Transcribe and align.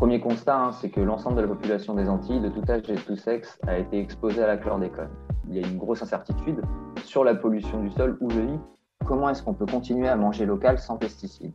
premier 0.00 0.18
constat, 0.18 0.56
hein, 0.56 0.72
c'est 0.72 0.88
que 0.88 1.02
l'ensemble 1.02 1.36
de 1.36 1.42
la 1.42 1.48
population 1.48 1.92
des 1.92 2.08
Antilles, 2.08 2.40
de 2.40 2.48
tout 2.48 2.62
âge 2.70 2.88
et 2.88 2.94
de 2.94 3.00
tout 3.00 3.16
sexe, 3.16 3.58
a 3.66 3.76
été 3.76 3.98
exposée 3.98 4.42
à 4.42 4.46
la 4.46 4.56
chlordécone. 4.56 5.10
Il 5.46 5.54
y 5.54 5.62
a 5.62 5.68
une 5.68 5.76
grosse 5.76 6.00
incertitude 6.00 6.62
sur 7.04 7.22
la 7.22 7.34
pollution 7.34 7.82
du 7.82 7.90
sol 7.90 8.16
où 8.22 8.30
je 8.30 8.40
vis. 8.40 8.58
Comment 9.04 9.28
est-ce 9.28 9.42
qu'on 9.42 9.52
peut 9.52 9.66
continuer 9.66 10.08
à 10.08 10.16
manger 10.16 10.46
local 10.46 10.78
sans 10.78 10.96
pesticides? 10.96 11.52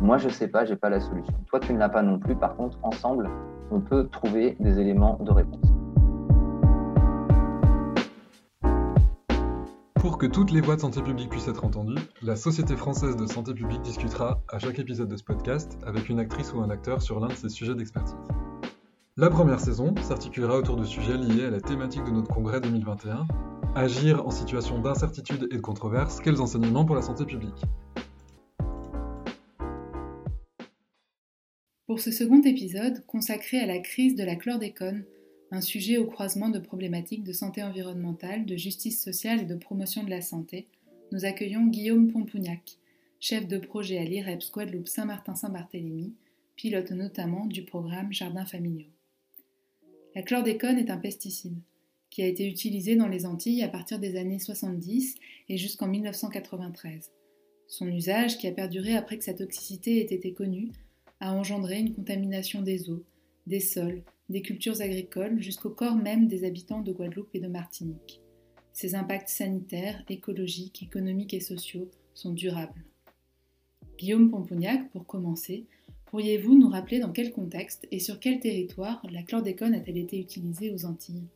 Moi, 0.00 0.18
je 0.18 0.26
ne 0.26 0.32
sais 0.32 0.48
pas, 0.48 0.64
je 0.64 0.72
n'ai 0.72 0.76
pas 0.76 0.90
la 0.90 0.98
solution. 0.98 1.34
Toi, 1.46 1.60
tu 1.60 1.72
ne 1.72 1.78
l'as 1.78 1.88
pas 1.88 2.02
non 2.02 2.18
plus. 2.18 2.34
Par 2.34 2.56
contre, 2.56 2.78
ensemble, 2.82 3.30
on 3.70 3.80
peut 3.80 4.08
trouver 4.08 4.56
des 4.58 4.80
éléments 4.80 5.16
de 5.20 5.30
réponse. 5.30 5.73
Que 10.24 10.28
toutes 10.30 10.52
les 10.52 10.62
voix 10.62 10.76
de 10.76 10.80
santé 10.80 11.02
publique 11.02 11.28
puissent 11.28 11.48
être 11.48 11.66
entendues, 11.66 12.00
la 12.22 12.34
Société 12.34 12.76
française 12.76 13.14
de 13.14 13.26
santé 13.26 13.52
publique 13.52 13.82
discutera 13.82 14.42
à 14.48 14.58
chaque 14.58 14.78
épisode 14.78 15.10
de 15.10 15.18
ce 15.18 15.22
podcast 15.22 15.76
avec 15.84 16.08
une 16.08 16.18
actrice 16.18 16.50
ou 16.54 16.60
un 16.60 16.70
acteur 16.70 17.02
sur 17.02 17.20
l'un 17.20 17.26
de 17.26 17.34
ses 17.34 17.50
sujets 17.50 17.74
d'expertise. 17.74 18.16
La 19.18 19.28
première 19.28 19.60
saison 19.60 19.94
s'articulera 20.00 20.56
autour 20.56 20.76
de 20.76 20.84
sujets 20.84 21.18
liés 21.18 21.44
à 21.44 21.50
la 21.50 21.60
thématique 21.60 22.04
de 22.04 22.10
notre 22.10 22.32
congrès 22.32 22.62
2021, 22.62 23.26
Agir 23.74 24.26
en 24.26 24.30
situation 24.30 24.80
d'incertitude 24.80 25.46
et 25.50 25.56
de 25.56 25.60
controverse, 25.60 26.20
quels 26.20 26.40
enseignements 26.40 26.86
pour 26.86 26.96
la 26.96 27.02
santé 27.02 27.26
publique? 27.26 27.62
Pour 31.86 32.00
ce 32.00 32.10
second 32.10 32.40
épisode, 32.40 33.04
consacré 33.06 33.60
à 33.60 33.66
la 33.66 33.78
crise 33.80 34.14
de 34.14 34.24
la 34.24 34.36
chlordécone, 34.36 35.04
un 35.50 35.60
sujet 35.60 35.98
au 35.98 36.06
croisement 36.06 36.48
de 36.48 36.58
problématiques 36.58 37.24
de 37.24 37.32
santé 37.32 37.62
environnementale, 37.62 38.46
de 38.46 38.56
justice 38.56 39.02
sociale 39.02 39.42
et 39.42 39.46
de 39.46 39.54
promotion 39.54 40.02
de 40.02 40.10
la 40.10 40.20
santé, 40.20 40.66
nous 41.12 41.24
accueillons 41.24 41.66
Guillaume 41.66 42.10
Pompougnac, 42.10 42.78
chef 43.20 43.46
de 43.46 43.58
projet 43.58 43.98
à 43.98 44.04
l'IREPS 44.04 44.50
Guadeloupe 44.50 44.88
Saint-Martin-Saint-Barthélemy, 44.88 46.12
pilote 46.56 46.90
notamment 46.90 47.46
du 47.46 47.62
programme 47.62 48.12
Jardins 48.12 48.46
familiaux. 48.46 48.90
La 50.14 50.22
chlordécone 50.22 50.78
est 50.78 50.90
un 50.90 50.98
pesticide 50.98 51.58
qui 52.10 52.22
a 52.22 52.26
été 52.26 52.48
utilisé 52.48 52.94
dans 52.94 53.08
les 53.08 53.26
Antilles 53.26 53.64
à 53.64 53.68
partir 53.68 53.98
des 53.98 54.16
années 54.16 54.38
70 54.38 55.16
et 55.48 55.56
jusqu'en 55.56 55.88
1993. 55.88 57.10
Son 57.66 57.88
usage, 57.88 58.38
qui 58.38 58.46
a 58.46 58.52
perduré 58.52 58.94
après 58.94 59.18
que 59.18 59.24
sa 59.24 59.34
toxicité 59.34 59.98
ait 59.98 60.14
été 60.14 60.32
connue, 60.32 60.70
a 61.18 61.32
engendré 61.32 61.80
une 61.80 61.92
contamination 61.92 62.62
des 62.62 62.88
eaux, 62.88 63.02
des 63.48 63.58
sols, 63.58 64.02
des 64.28 64.42
cultures 64.42 64.80
agricoles 64.80 65.40
jusqu'au 65.40 65.70
corps 65.70 65.96
même 65.96 66.26
des 66.26 66.44
habitants 66.44 66.80
de 66.80 66.92
Guadeloupe 66.92 67.34
et 67.34 67.40
de 67.40 67.48
Martinique. 67.48 68.22
Ces 68.72 68.94
impacts 68.94 69.28
sanitaires, 69.28 70.02
écologiques, 70.08 70.82
économiques 70.82 71.34
et 71.34 71.40
sociaux 71.40 71.88
sont 72.14 72.32
durables. 72.32 72.84
Guillaume 73.98 74.30
Pompougnac, 74.30 74.90
pour 74.90 75.06
commencer, 75.06 75.66
pourriez-vous 76.06 76.58
nous 76.58 76.68
rappeler 76.68 76.98
dans 76.98 77.12
quel 77.12 77.32
contexte 77.32 77.86
et 77.90 78.00
sur 78.00 78.18
quel 78.18 78.40
territoire 78.40 79.00
la 79.10 79.22
chlordécone 79.22 79.74
a-t-elle 79.74 79.98
été 79.98 80.18
utilisée 80.18 80.72
aux 80.72 80.86
Antilles? 80.86 81.28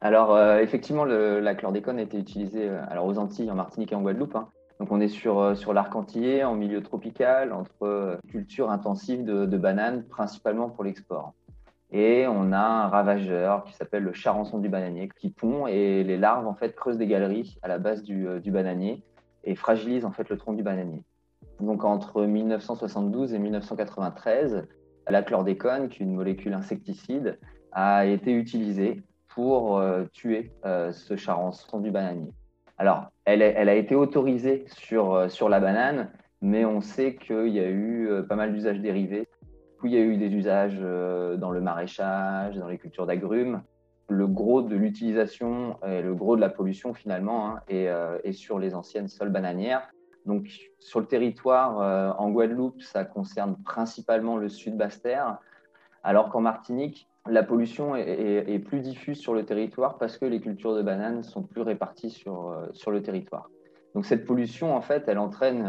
Alors, 0.00 0.34
euh, 0.34 0.58
effectivement, 0.58 1.04
la 1.04 1.54
chlordécone 1.54 1.98
a 1.98 2.02
été 2.02 2.18
utilisée 2.18 2.68
euh, 2.68 2.84
alors 2.88 3.06
aux 3.06 3.16
Antilles, 3.18 3.50
en 3.50 3.54
Martinique 3.54 3.92
et 3.92 3.94
en 3.94 4.02
Guadeloupe. 4.02 4.36
Hein. 4.36 4.48
Donc, 4.80 4.90
on 4.90 5.00
est 5.00 5.08
sur, 5.08 5.38
euh, 5.38 5.54
sur 5.54 5.72
l'arc 5.72 5.94
antillais, 5.94 6.44
en 6.44 6.56
milieu 6.56 6.82
tropical, 6.82 7.52
entre 7.52 8.18
culture 8.28 8.70
intensive 8.70 9.24
de 9.24 9.56
bananes, 9.56 10.04
principalement 10.08 10.68
pour 10.68 10.84
l'export. 10.84 11.32
Et 11.96 12.26
on 12.26 12.50
a 12.50 12.58
un 12.58 12.88
ravageur 12.88 13.62
qui 13.62 13.72
s'appelle 13.72 14.02
le 14.02 14.12
charançon 14.12 14.58
du 14.58 14.68
bananier 14.68 15.08
qui 15.16 15.30
pond 15.30 15.68
et 15.68 16.02
les 16.02 16.16
larves 16.16 16.44
en 16.48 16.54
fait 16.54 16.74
creusent 16.74 16.98
des 16.98 17.06
galeries 17.06 17.56
à 17.62 17.68
la 17.68 17.78
base 17.78 18.02
du, 18.02 18.26
euh, 18.26 18.40
bananier 18.46 19.04
et 19.44 19.54
fragilisent 19.54 20.04
en 20.04 20.10
fait 20.10 20.28
le 20.28 20.36
tronc 20.36 20.54
du 20.54 20.64
bananier. 20.64 21.04
Donc 21.60 21.84
entre 21.84 22.24
1972 22.24 23.32
et 23.32 23.38
1993, 23.38 24.66
la 25.08 25.22
chlordécone, 25.22 25.88
qui 25.88 26.02
est 26.02 26.06
une 26.06 26.16
molécule 26.16 26.54
insecticide, 26.54 27.38
a 27.70 28.04
été 28.06 28.32
utilisée 28.32 29.04
pour 29.28 29.78
euh, 29.78 30.02
tuer 30.12 30.50
euh, 30.64 30.90
ce 30.90 31.14
charançon 31.14 31.78
du 31.78 31.92
bananier. 31.92 32.32
Alors, 32.76 33.12
elle, 33.24 33.40
a 33.40 33.74
été 33.74 33.94
autorisée 33.94 34.64
sur, 34.66 35.30
sur 35.30 35.48
la 35.48 35.60
banane, 35.60 36.10
mais 36.42 36.64
on 36.64 36.80
sait 36.80 37.14
qu'il 37.14 37.50
y 37.50 37.60
a 37.60 37.70
eu 37.70 38.10
pas 38.28 38.34
mal 38.34 38.52
d'usages 38.52 38.80
dérivés 38.80 39.28
il 39.86 39.92
y 39.92 39.96
a 39.96 40.00
eu 40.00 40.16
des 40.16 40.32
usages 40.34 40.78
euh, 40.80 41.36
dans 41.36 41.50
le 41.50 41.60
maraîchage, 41.60 42.56
dans 42.56 42.68
les 42.68 42.78
cultures 42.78 43.06
d'agrumes. 43.06 43.62
Le 44.08 44.26
gros 44.26 44.62
de 44.62 44.76
l'utilisation 44.76 45.78
et 45.86 46.02
le 46.02 46.14
gros 46.14 46.36
de 46.36 46.40
la 46.40 46.50
pollution, 46.50 46.92
finalement, 46.92 47.48
hein, 47.48 47.60
euh, 47.70 48.18
est, 48.22 48.32
sur 48.32 48.58
les 48.58 48.74
anciennes 48.74 49.08
sols 49.08 49.30
bananières. 49.30 49.88
Donc, 50.26 50.48
sur 50.78 51.00
le 51.00 51.06
territoire, 51.06 51.80
euh, 51.80 52.10
en 52.18 52.30
Guadeloupe, 52.30 52.82
ça 52.82 53.04
concerne 53.04 53.56
principalement 53.64 54.36
le 54.36 54.48
sud 54.48 54.76
Basse-Terre, 54.76 55.38
alors 56.02 56.30
qu'en 56.30 56.40
Martinique, 56.40 57.08
la 57.26 57.42
pollution 57.42 57.96
est, 57.96 58.58
plus 58.58 58.80
diffuse 58.80 59.18
sur 59.18 59.32
le 59.32 59.46
territoire 59.46 59.96
parce 59.96 60.18
que 60.18 60.26
les 60.26 60.40
cultures 60.40 60.74
de 60.74 60.82
bananes 60.82 61.22
sont 61.22 61.42
plus 61.42 61.62
réparties 61.62 62.10
sur, 62.10 62.54
sur 62.72 62.90
le 62.90 63.02
territoire. 63.02 63.48
Donc 63.94 64.04
cette 64.04 64.26
pollution, 64.26 64.76
en 64.76 64.82
fait, 64.82 65.04
elle 65.06 65.18
entraîne 65.18 65.66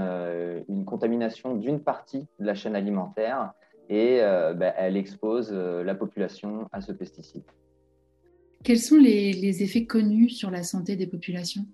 une 0.68 0.84
contamination 0.84 1.56
d'une 1.56 1.80
partie 1.80 2.28
de 2.40 2.46
la 2.46 2.56
chaîne 2.56 2.76
alimentaire 2.76 3.54
et 3.90 4.20
euh, 4.22 4.54
bah, 4.54 4.74
elle 4.78 4.98
expose 4.98 5.52
euh, 5.54 5.84
la 5.84 5.96
population 5.96 6.68
à 6.72 6.82
ce 6.82 6.92
pesticide. 6.92 7.44
Quels 8.64 8.80
sont 8.80 8.98
les, 8.98 9.64
effets 9.64 9.86
connus 9.86 10.30
sur 10.30 10.50
la 10.50 10.64
santé 10.64 10.96
des 10.96 11.08
populations? 11.08 11.66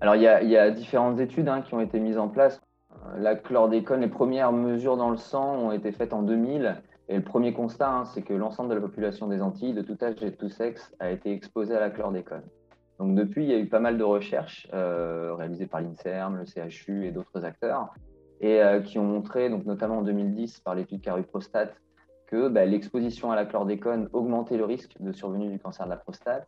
Alors 0.00 0.16
il 0.16 0.22
y, 0.22 0.26
a, 0.26 0.70
différentes 0.70 1.18
études 1.18 1.48
hein, 1.48 1.62
qui 1.62 1.74
ont 1.74 1.80
été 1.80 1.98
mises 1.98 2.18
en 2.18 2.28
place. 2.28 2.60
Euh, 2.92 3.18
la 3.18 3.34
chlordécone, 3.34 4.02
les 4.02 4.08
premières 4.08 4.52
mesures 4.52 4.96
dans 4.96 5.10
le 5.10 5.16
sang 5.16 5.56
ont 5.56 5.72
été 5.72 5.90
faites 5.92 6.12
en 6.12 6.22
2000 6.22 6.82
et 7.08 7.16
le 7.16 7.22
premier 7.22 7.54
constat, 7.54 7.90
hein, 7.90 8.04
c'est 8.04 8.22
que 8.22 8.34
l'ensemble 8.34 8.68
de 8.68 8.74
la 8.74 8.82
population 8.82 9.28
des 9.28 9.40
Antilles, 9.40 9.72
de 9.72 9.82
tout 9.82 9.96
âge 10.02 10.22
et 10.22 10.30
de 10.30 10.36
tout 10.36 10.50
sexe, 10.50 10.92
a 11.00 11.10
été 11.10 11.32
exposée 11.32 11.74
à 11.74 11.80
la 11.80 11.90
chlordécone. 11.90 12.42
Donc 12.98 13.14
depuis, 13.14 13.44
il 13.44 13.50
y 13.50 13.54
a 13.54 13.58
eu 13.58 13.66
pas 13.66 13.80
mal 13.80 13.96
de 13.96 14.04
recherches 14.04 14.68
réalisées 14.72 15.66
par 15.66 15.80
l'INSERM, 15.80 16.36
le 16.36 16.44
CHU 16.44 17.06
et 17.06 17.12
d'autres 17.12 17.44
acteurs 17.44 17.94
et 18.40 18.62
euh, 18.62 18.80
qui 18.80 18.98
ont 18.98 19.04
montré, 19.04 19.50
donc 19.50 19.64
notamment 19.64 19.98
en 19.98 20.02
2010 20.02 20.60
par 20.60 20.74
l'étude 20.74 21.00
Caruprostate, 21.00 21.74
que 22.26 22.48
bah, 22.48 22.64
l'exposition 22.66 23.32
à 23.32 23.36
la 23.36 23.46
chlordécone 23.46 24.08
augmentait 24.12 24.56
le 24.56 24.64
risque 24.64 25.00
de 25.00 25.12
survenue 25.12 25.48
du 25.48 25.58
cancer 25.58 25.86
de 25.86 25.90
la 25.90 25.96
prostate. 25.96 26.46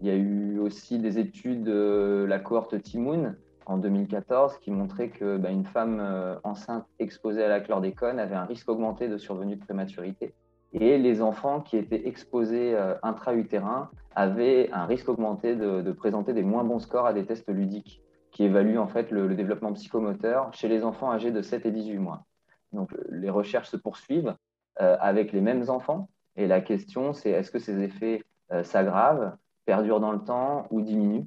Il 0.00 0.06
y 0.06 0.10
a 0.10 0.14
eu 0.14 0.58
aussi 0.58 0.98
des 0.98 1.18
études 1.18 1.64
de 1.64 2.24
la 2.28 2.38
cohorte 2.38 2.80
Timoun 2.82 3.36
en 3.66 3.78
2014 3.78 4.58
qui 4.58 4.70
montraient 4.70 5.10
que 5.10 5.36
bah, 5.36 5.50
une 5.50 5.64
femme 5.64 5.98
euh, 6.00 6.36
enceinte 6.44 6.86
exposée 6.98 7.44
à 7.44 7.48
la 7.48 7.60
chlordécone 7.60 8.18
avait 8.18 8.36
un 8.36 8.44
risque 8.44 8.68
augmenté 8.68 9.08
de 9.08 9.18
survenue 9.18 9.56
de 9.56 9.64
prématurité. 9.64 10.34
Et 10.72 10.98
les 10.98 11.22
enfants 11.22 11.60
qui 11.60 11.76
étaient 11.76 12.06
exposés 12.06 12.74
euh, 12.74 12.94
intra-utérin 13.02 13.90
avaient 14.14 14.70
un 14.72 14.84
risque 14.84 15.08
augmenté 15.08 15.56
de, 15.56 15.92
présenter 15.92 16.32
des 16.32 16.42
moins 16.42 16.64
bons 16.64 16.78
scores 16.78 17.06
à 17.06 17.12
des 17.12 17.24
tests 17.24 17.48
ludiques 17.48 18.02
qui 18.38 18.44
évalue 18.44 18.78
en 18.78 18.86
fait 18.86 19.10
le, 19.10 19.34
développement 19.34 19.72
psychomoteur 19.72 20.54
chez 20.54 20.68
les 20.68 20.84
enfants 20.84 21.10
âgés 21.10 21.32
de 21.32 21.42
7 21.42 21.66
et 21.66 21.72
18 21.72 21.98
mois. 21.98 22.24
Donc 22.72 22.94
les 23.10 23.30
recherches 23.30 23.68
se 23.68 23.76
poursuivent 23.76 24.32
euh, 24.80 24.96
avec 25.00 25.32
les 25.32 25.40
mêmes 25.40 25.68
enfants 25.68 26.08
et 26.36 26.46
la 26.46 26.60
question 26.60 27.12
c'est 27.12 27.30
est-ce 27.30 27.50
que 27.50 27.58
ces 27.58 27.82
effets 27.82 28.22
euh, 28.52 28.62
s'aggravent, 28.62 29.32
perdurent 29.66 29.98
dans 29.98 30.12
le 30.12 30.20
temps 30.20 30.68
ou 30.70 30.82
diminuent? 30.82 31.26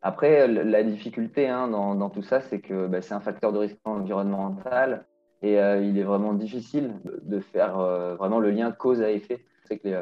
Après 0.00 0.46
la 0.46 0.84
difficulté 0.84 1.48
hein, 1.48 1.66
dans, 1.66 2.08
tout 2.08 2.22
ça 2.22 2.40
c'est 2.40 2.60
que 2.60 2.86
bah, 2.86 3.02
c'est 3.02 3.14
un 3.14 3.20
facteur 3.20 3.52
de 3.52 3.58
risque 3.58 3.78
environnemental 3.82 5.06
et 5.42 5.58
euh, 5.58 5.82
il 5.82 5.98
est 5.98 6.04
vraiment 6.04 6.34
difficile 6.34 6.94
de 7.04 7.40
faire 7.40 7.78
vraiment 8.16 8.38
le 8.38 8.52
lien 8.52 8.70
cause 8.70 9.02
à 9.02 9.10
effet. 9.10 9.44
C'est 9.64 9.80
que 9.80 9.88
les, 9.88 9.98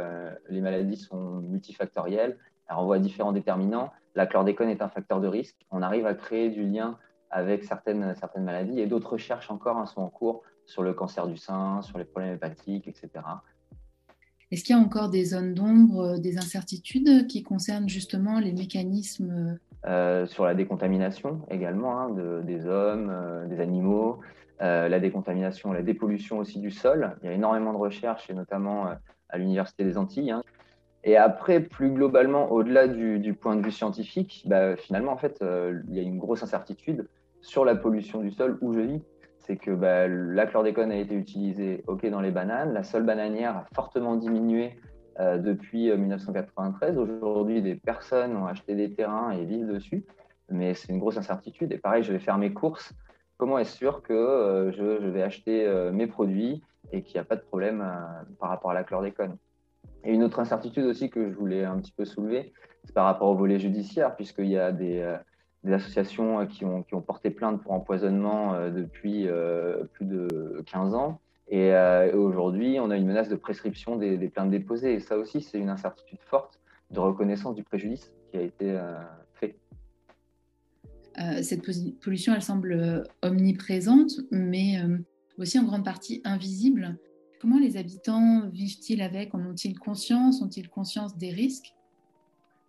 les 0.50 0.60
maladies 0.60 0.98
sont 0.98 1.40
multifactorielles, 1.40 2.36
elles 2.68 2.76
renvoient 2.76 2.96
à 2.96 2.98
différents 2.98 3.32
déterminants 3.32 3.90
la 4.16 4.26
chlordécone 4.26 4.70
est 4.70 4.82
un 4.82 4.88
facteur 4.88 5.20
de 5.20 5.28
risque. 5.28 5.56
On 5.70 5.82
arrive 5.82 6.06
à 6.06 6.14
créer 6.14 6.48
du 6.48 6.64
lien 6.64 6.98
avec 7.30 7.64
certaines, 7.64 8.14
certaines 8.16 8.44
maladies 8.44 8.80
et 8.80 8.86
d'autres 8.86 9.12
recherches 9.12 9.50
encore 9.50 9.76
hein, 9.76 9.86
sont 9.86 10.00
en 10.00 10.08
cours 10.08 10.42
sur 10.64 10.82
le 10.82 10.94
cancer 10.94 11.28
du 11.28 11.36
sein, 11.36 11.82
sur 11.82 11.98
les 11.98 12.04
problèmes 12.04 12.34
hépatiques, 12.34 12.88
etc. 12.88 13.10
Est-ce 14.50 14.64
qu'il 14.64 14.74
y 14.74 14.78
a 14.78 14.82
encore 14.82 15.10
des 15.10 15.24
zones 15.24 15.54
d'ombre, 15.54 16.00
euh, 16.00 16.18
des 16.18 16.38
incertitudes 16.38 17.26
qui 17.26 17.42
concernent 17.42 17.88
justement 17.88 18.40
les 18.40 18.52
mécanismes 18.52 19.58
euh, 19.86 20.26
Sur 20.26 20.44
la 20.44 20.54
décontamination 20.54 21.42
également 21.50 22.00
hein, 22.00 22.42
des 22.42 22.66
hommes, 22.66 23.10
euh, 23.10 23.46
des 23.46 23.60
animaux, 23.60 24.20
la 24.58 24.98
décontamination, 25.00 25.72
la 25.72 25.82
dépollution 25.82 26.38
aussi 26.38 26.58
du 26.58 26.70
sol. 26.70 27.14
Il 27.22 27.26
y 27.26 27.28
a 27.28 27.32
énormément 27.32 27.74
de 27.74 27.78
recherches 27.78 28.30
et 28.30 28.34
notamment 28.34 28.86
à 29.28 29.36
l'Université 29.36 29.84
des 29.84 29.98
Antilles 29.98 30.30
hein, 30.30 30.42
et 31.06 31.16
après, 31.16 31.60
plus 31.60 31.90
globalement, 31.90 32.50
au-delà 32.50 32.88
du, 32.88 33.32
point 33.32 33.54
de 33.54 33.64
vue 33.64 33.70
scientifique, 33.70 34.42
bah, 34.44 34.74
finalement, 34.74 35.12
en 35.12 35.16
fait, 35.16 35.40
euh, 35.40 35.80
il 35.88 35.94
y 35.94 36.00
a 36.00 36.02
une 36.02 36.18
grosse 36.18 36.42
incertitude 36.42 37.06
sur 37.42 37.64
la 37.64 37.76
pollution 37.76 38.20
du 38.20 38.32
sol 38.32 38.58
où 38.60 38.74
je 38.74 38.80
vis. 38.80 39.02
C'est 39.38 39.56
que 39.56 39.70
bah, 39.70 40.08
la 40.08 40.46
chlordécone 40.46 40.90
a 40.90 40.96
été 40.96 41.14
utilisée 41.14 41.84
dans 42.10 42.20
les 42.20 42.32
bananes. 42.32 42.72
La 42.72 42.82
seule 42.82 43.04
bananière 43.04 43.56
a 43.56 43.66
fortement 43.72 44.16
diminué 44.16 44.80
euh, 45.20 45.38
depuis 45.38 45.96
1993. 45.96 46.98
Euh, 46.98 47.02
Aujourd'hui, 47.02 47.62
des 47.62 47.76
personnes 47.76 48.36
ont 48.36 48.46
acheté 48.46 48.74
des 48.74 48.92
terrains 48.92 49.30
et 49.30 49.44
vivent 49.44 49.68
dessus. 49.68 50.04
Mais 50.50 50.74
c'est 50.74 50.88
une 50.92 50.98
grosse 50.98 51.18
incertitude. 51.18 51.70
Et 51.70 51.78
pareil, 51.78 52.02
je 52.02 52.12
vais 52.12 52.18
faire 52.18 52.36
mes 52.36 52.52
courses. 52.52 52.92
Comment 53.36 53.58
est-ce 53.58 53.76
sûr 53.76 54.02
que 54.02 54.72
je, 54.76 55.00
je, 55.00 55.08
vais 55.08 55.22
acheter 55.22 55.70
mes 55.92 56.08
produits 56.08 56.64
et 56.90 57.02
qu'il 57.02 57.14
n'y 57.14 57.20
a 57.20 57.24
pas 57.24 57.36
de 57.36 57.42
problème 57.42 57.84
par 58.40 58.48
rapport 58.48 58.70
à 58.70 58.74
la 58.74 58.82
chlordécone? 58.82 59.36
Et 60.06 60.12
une 60.12 60.22
autre 60.22 60.40
incertitude 60.40 60.84
aussi 60.84 61.10
que 61.10 61.28
je 61.30 61.34
voulais 61.34 61.64
un 61.64 61.78
petit 61.78 61.92
peu 61.92 62.04
soulever, 62.04 62.52
c'est 62.84 62.94
par 62.94 63.04
rapport 63.04 63.28
au 63.28 63.34
volet 63.34 63.58
judiciaire, 63.58 64.16
puisqu'il 64.16 64.46
y 64.46 64.56
a 64.56 64.72
des, 64.72 65.16
des 65.64 65.72
associations 65.72 66.46
qui 66.46 66.64
ont, 66.64 66.82
qui 66.82 66.94
ont, 66.94 67.02
porté 67.02 67.30
plainte 67.30 67.60
pour 67.62 67.72
empoisonnement 67.72 68.70
depuis 68.70 69.26
plus 69.94 70.06
de 70.06 70.62
15 70.66 70.94
ans. 70.94 71.20
Et, 71.48 71.72
aujourd'hui, 72.14 72.78
on 72.80 72.90
a 72.90 72.96
une 72.96 73.06
menace 73.06 73.28
de 73.28 73.36
prescription 73.36 73.96
des, 73.96 74.16
des 74.16 74.28
plaintes 74.28 74.50
déposées. 74.50 74.94
Et 74.94 75.00
ça 75.00 75.18
aussi, 75.18 75.40
c'est 75.40 75.58
une 75.58 75.70
incertitude 75.70 76.20
forte 76.22 76.60
de 76.92 77.00
reconnaissance 77.00 77.56
du 77.56 77.64
préjudice 77.64 78.12
qui 78.30 78.38
a 78.38 78.42
été 78.42 78.78
fait. 79.34 79.56
Euh, 81.18 81.42
cette 81.42 81.62
pollution, 82.00 82.34
elle 82.34 82.42
semble 82.42 82.72
euh, 82.72 83.02
omniprésente, 83.22 84.20
mais 84.30 84.80
euh, 84.80 84.98
aussi 85.38 85.58
en 85.58 85.64
grande 85.64 85.84
partie 85.84 86.20
invisible. 86.24 86.98
Comment 87.40 87.58
les 87.58 87.76
habitants 87.76 88.48
vivent-ils 88.52 89.02
avec? 89.02 89.34
En 89.34 89.40
ont-ils 89.40 89.78
conscience? 89.78 90.42
Ont-ils 90.42 90.68
conscience 90.68 91.16
des 91.16 91.30
risques? 91.30 91.74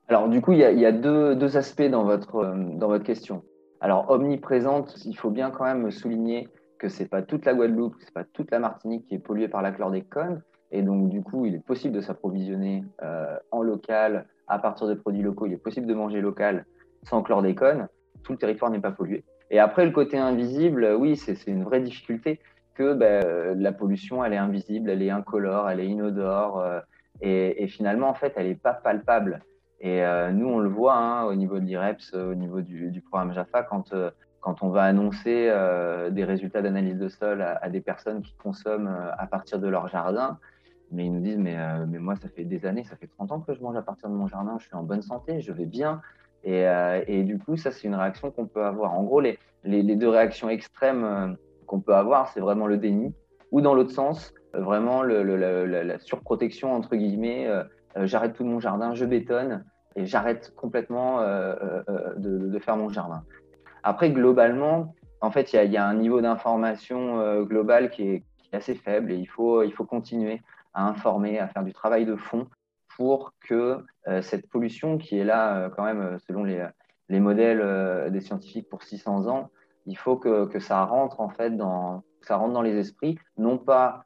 Alors, 0.07 0.29
du 0.29 0.41
coup, 0.41 0.53
il 0.53 0.59
y 0.59 0.85
a, 0.85 0.91
deux, 0.91 1.57
aspects 1.57 1.89
dans 1.89 2.03
votre, 2.03 2.55
dans 2.75 2.87
votre 2.87 3.03
question. 3.03 3.43
Alors, 3.81 4.09
omniprésente, 4.09 4.95
il 5.05 5.17
faut 5.17 5.29
bien 5.29 5.51
quand 5.51 5.65
même 5.65 5.91
souligner 5.91 6.49
que 6.79 6.89
ce 6.89 7.03
n'est 7.03 7.09
pas 7.09 7.21
toute 7.21 7.45
la 7.45 7.53
Guadeloupe, 7.53 7.95
ce 7.99 8.05
n'est 8.05 8.11
pas 8.11 8.23
toute 8.23 8.51
la 8.51 8.59
Martinique 8.59 9.05
qui 9.07 9.15
est 9.15 9.19
polluée 9.19 9.47
par 9.47 9.61
la 9.61 9.71
chlordécone. 9.71 10.41
Et 10.71 10.81
donc, 10.81 11.09
du 11.09 11.21
coup, 11.21 11.45
il 11.45 11.55
est 11.55 11.65
possible 11.65 11.95
de 11.95 12.01
s'approvisionner 12.01 12.83
en 13.51 13.61
local 13.61 14.27
à 14.47 14.59
partir 14.59 14.87
de 14.87 14.93
produits 14.93 15.23
locaux. 15.23 15.45
Il 15.45 15.53
est 15.53 15.57
possible 15.57 15.87
de 15.87 15.93
manger 15.93 16.21
local 16.21 16.65
sans 17.03 17.21
chlordécone 17.21 17.87
tout 18.27 18.33
le 18.33 18.37
territoire 18.37 18.69
n'est 18.69 18.81
pas 18.81 18.91
pollué. 18.91 19.23
Et 19.49 19.59
après, 19.59 19.85
le 19.85 19.91
côté 19.91 20.17
invisible, 20.17 20.95
oui, 20.99 21.15
c'est 21.15 21.47
une 21.47 21.63
vraie 21.63 21.79
difficulté 21.79 22.39
que 22.77 22.94
ben, 22.94 23.59
la 23.59 23.71
pollution, 23.71 24.24
elle 24.24 24.33
est 24.33 24.38
invisible, 24.38 24.89
elle 24.89 25.01
est 25.01 25.09
incolore, 25.09 25.69
elle 25.69 25.79
est 25.79 25.88
inodore, 25.88 26.59
euh, 26.59 26.79
et, 27.21 27.68
finalement, 27.68 28.09
en 28.09 28.13
fait, 28.13 28.33
elle 28.35 28.47
n'est 28.47 28.56
pas 28.56 28.74
palpable. 28.74 29.41
Et 29.79 30.03
euh, 30.03 30.31
nous, 30.31 30.47
on 30.47 30.59
le 30.59 30.69
voit 30.69 30.95
hein, 30.95 31.24
au 31.25 31.35
niveau 31.35 31.59
de 31.59 31.65
l'IREPS, 31.65 32.13
au 32.13 32.35
niveau 32.35 32.62
du, 32.62 33.01
programme 33.01 33.33
JAFA, 33.33 33.63
quand, 33.63 33.94
euh, 33.94 34.12
quand 34.41 34.62
on 34.62 34.69
va 34.69 34.83
annoncer 34.83 35.51
des 36.12 36.24
résultats 36.24 36.62
d'analyse 36.62 36.97
de 36.97 37.09
sol 37.09 37.41
à, 37.41 37.69
des 37.69 37.81
personnes 37.81 38.21
qui 38.21 38.35
consomment 38.35 38.95
à 39.18 39.27
partir 39.27 39.59
de 39.59 39.68
leur 39.68 39.88
jardin, 39.88 40.39
mais 40.91 41.06
ils 41.06 41.12
nous 41.12 41.19
disent, 41.21 41.38
mais, 41.38 41.57
mais 41.88 41.97
moi, 41.97 42.15
ça 42.15 42.29
fait 42.29 42.45
des 42.45 42.65
années, 42.65 42.83
ça 42.83 42.95
fait 42.95 43.07
30 43.07 43.31
ans 43.31 43.39
que 43.41 43.53
je 43.53 43.62
mange 43.62 43.75
à 43.75 43.81
partir 43.81 44.09
de 44.09 44.13
mon 44.13 44.27
jardin, 44.27 44.57
je 44.59 44.68
suis 44.68 44.75
en 44.75 44.83
bonne 44.83 45.01
santé, 45.01 45.41
je 45.41 45.51
vais 45.51 45.65
bien, 45.65 46.01
euh, 46.45 47.03
et, 47.07 47.24
du 47.24 47.38
coup, 47.39 47.57
ça, 47.57 47.71
c'est 47.71 47.88
une 47.88 47.95
réaction 47.95 48.31
qu'on 48.31 48.45
peut 48.45 48.63
avoir. 48.63 48.94
En 48.94 49.03
gros, 49.03 49.19
les, 49.19 49.38
les, 49.63 49.95
deux 49.95 50.09
réactions 50.09 50.50
extrêmes 50.50 51.03
euh, 51.03 51.33
qu'on 51.67 51.79
peut 51.79 51.93
avoir, 51.93 52.29
c'est 52.29 52.39
vraiment 52.39 52.67
le 52.67 52.77
déni, 52.77 53.13
ou 53.51 53.61
dans 53.61 53.73
l'autre 53.73 53.91
sens, 53.91 54.33
euh, 54.55 54.61
vraiment 54.61 55.03
la, 55.03 55.99
surprotection, 55.99 56.73
entre 56.73 56.95
guillemets, 56.95 57.47
j'arrête 57.95 58.33
tout 58.33 58.45
mon 58.45 58.59
jardin, 58.59 58.93
je 58.93 59.05
bétonne, 59.05 59.63
et 59.95 60.05
j'arrête 60.05 60.53
complètement 60.55 61.21
de, 61.21 62.59
faire 62.59 62.77
mon 62.77 62.89
jardin. 62.89 63.23
Après, 63.83 64.11
globalement, 64.11 64.95
en 65.21 65.31
fait, 65.31 65.53
il 65.53 65.71
y, 65.71 65.77
a 65.77 65.85
un 65.85 65.95
niveau 65.95 66.21
d'information 66.21 67.43
global 67.43 67.89
qui 67.89 68.03
est, 68.09 68.23
assez 68.53 68.75
faible 68.75 69.11
et 69.11 69.15
il 69.15 69.25
faut, 69.25 69.61
il 69.61 69.73
faut 69.73 69.83
continuer 69.83 70.41
à 70.73 70.87
informer, 70.87 71.37
à 71.37 71.47
faire 71.47 71.63
du 71.63 71.73
travail 71.73 72.05
de 72.05 72.15
fond 72.15 72.47
pour 72.97 73.33
que 73.47 73.85
euh, 74.07 74.21
cette 74.21 74.49
pollution 74.49 74.97
qui 74.97 75.17
est 75.17 75.23
là 75.23 75.57
euh, 75.57 75.69
quand 75.69 75.83
même 75.83 76.01
euh, 76.01 76.17
selon 76.27 76.43
les 76.43 77.19
modèles 77.19 78.11
des 78.11 78.19
scientifiques 78.19 78.67
pour 78.69 78.83
600 78.83 79.27
ans, 79.27 79.49
il 79.88 79.98
faut 79.98 80.18
que, 80.18 80.45
que, 80.45 80.60
ça 80.60 80.86
rentre 80.86 81.19
en 81.19 81.30
fait 81.30 81.57
dans 81.57 82.04
ça 82.22 82.36
rentre 82.36 82.54
dans 82.54 82.62
les 82.62 82.75
esprits, 82.78 83.18
non 83.38 83.57
pas 83.57 84.04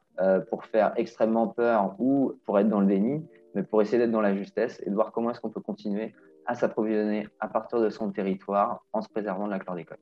pour 0.50 0.64
faire 0.66 0.92
extrêmement 0.96 1.48
peur 1.48 1.96
ou 1.98 2.34
pour 2.44 2.58
être 2.60 2.68
dans 2.68 2.80
le 2.80 2.86
déni, 2.86 3.26
mais 3.54 3.62
pour 3.62 3.82
essayer 3.82 3.98
d'être 3.98 4.10
dans 4.10 4.20
la 4.20 4.36
justesse 4.36 4.80
et 4.84 4.90
de 4.90 4.94
voir 4.94 5.10
comment 5.10 5.30
est-ce 5.30 5.40
qu'on 5.40 5.50
peut 5.50 5.60
continuer 5.60 6.14
à 6.46 6.54
s'approvisionner 6.54 7.28
à 7.40 7.48
partir 7.48 7.80
de 7.80 7.90
son 7.90 8.10
territoire 8.10 8.84
en 8.92 9.02
se 9.02 9.08
préservant 9.08 9.46
de 9.46 9.50
la 9.50 9.58
chlordécone. 9.58 9.98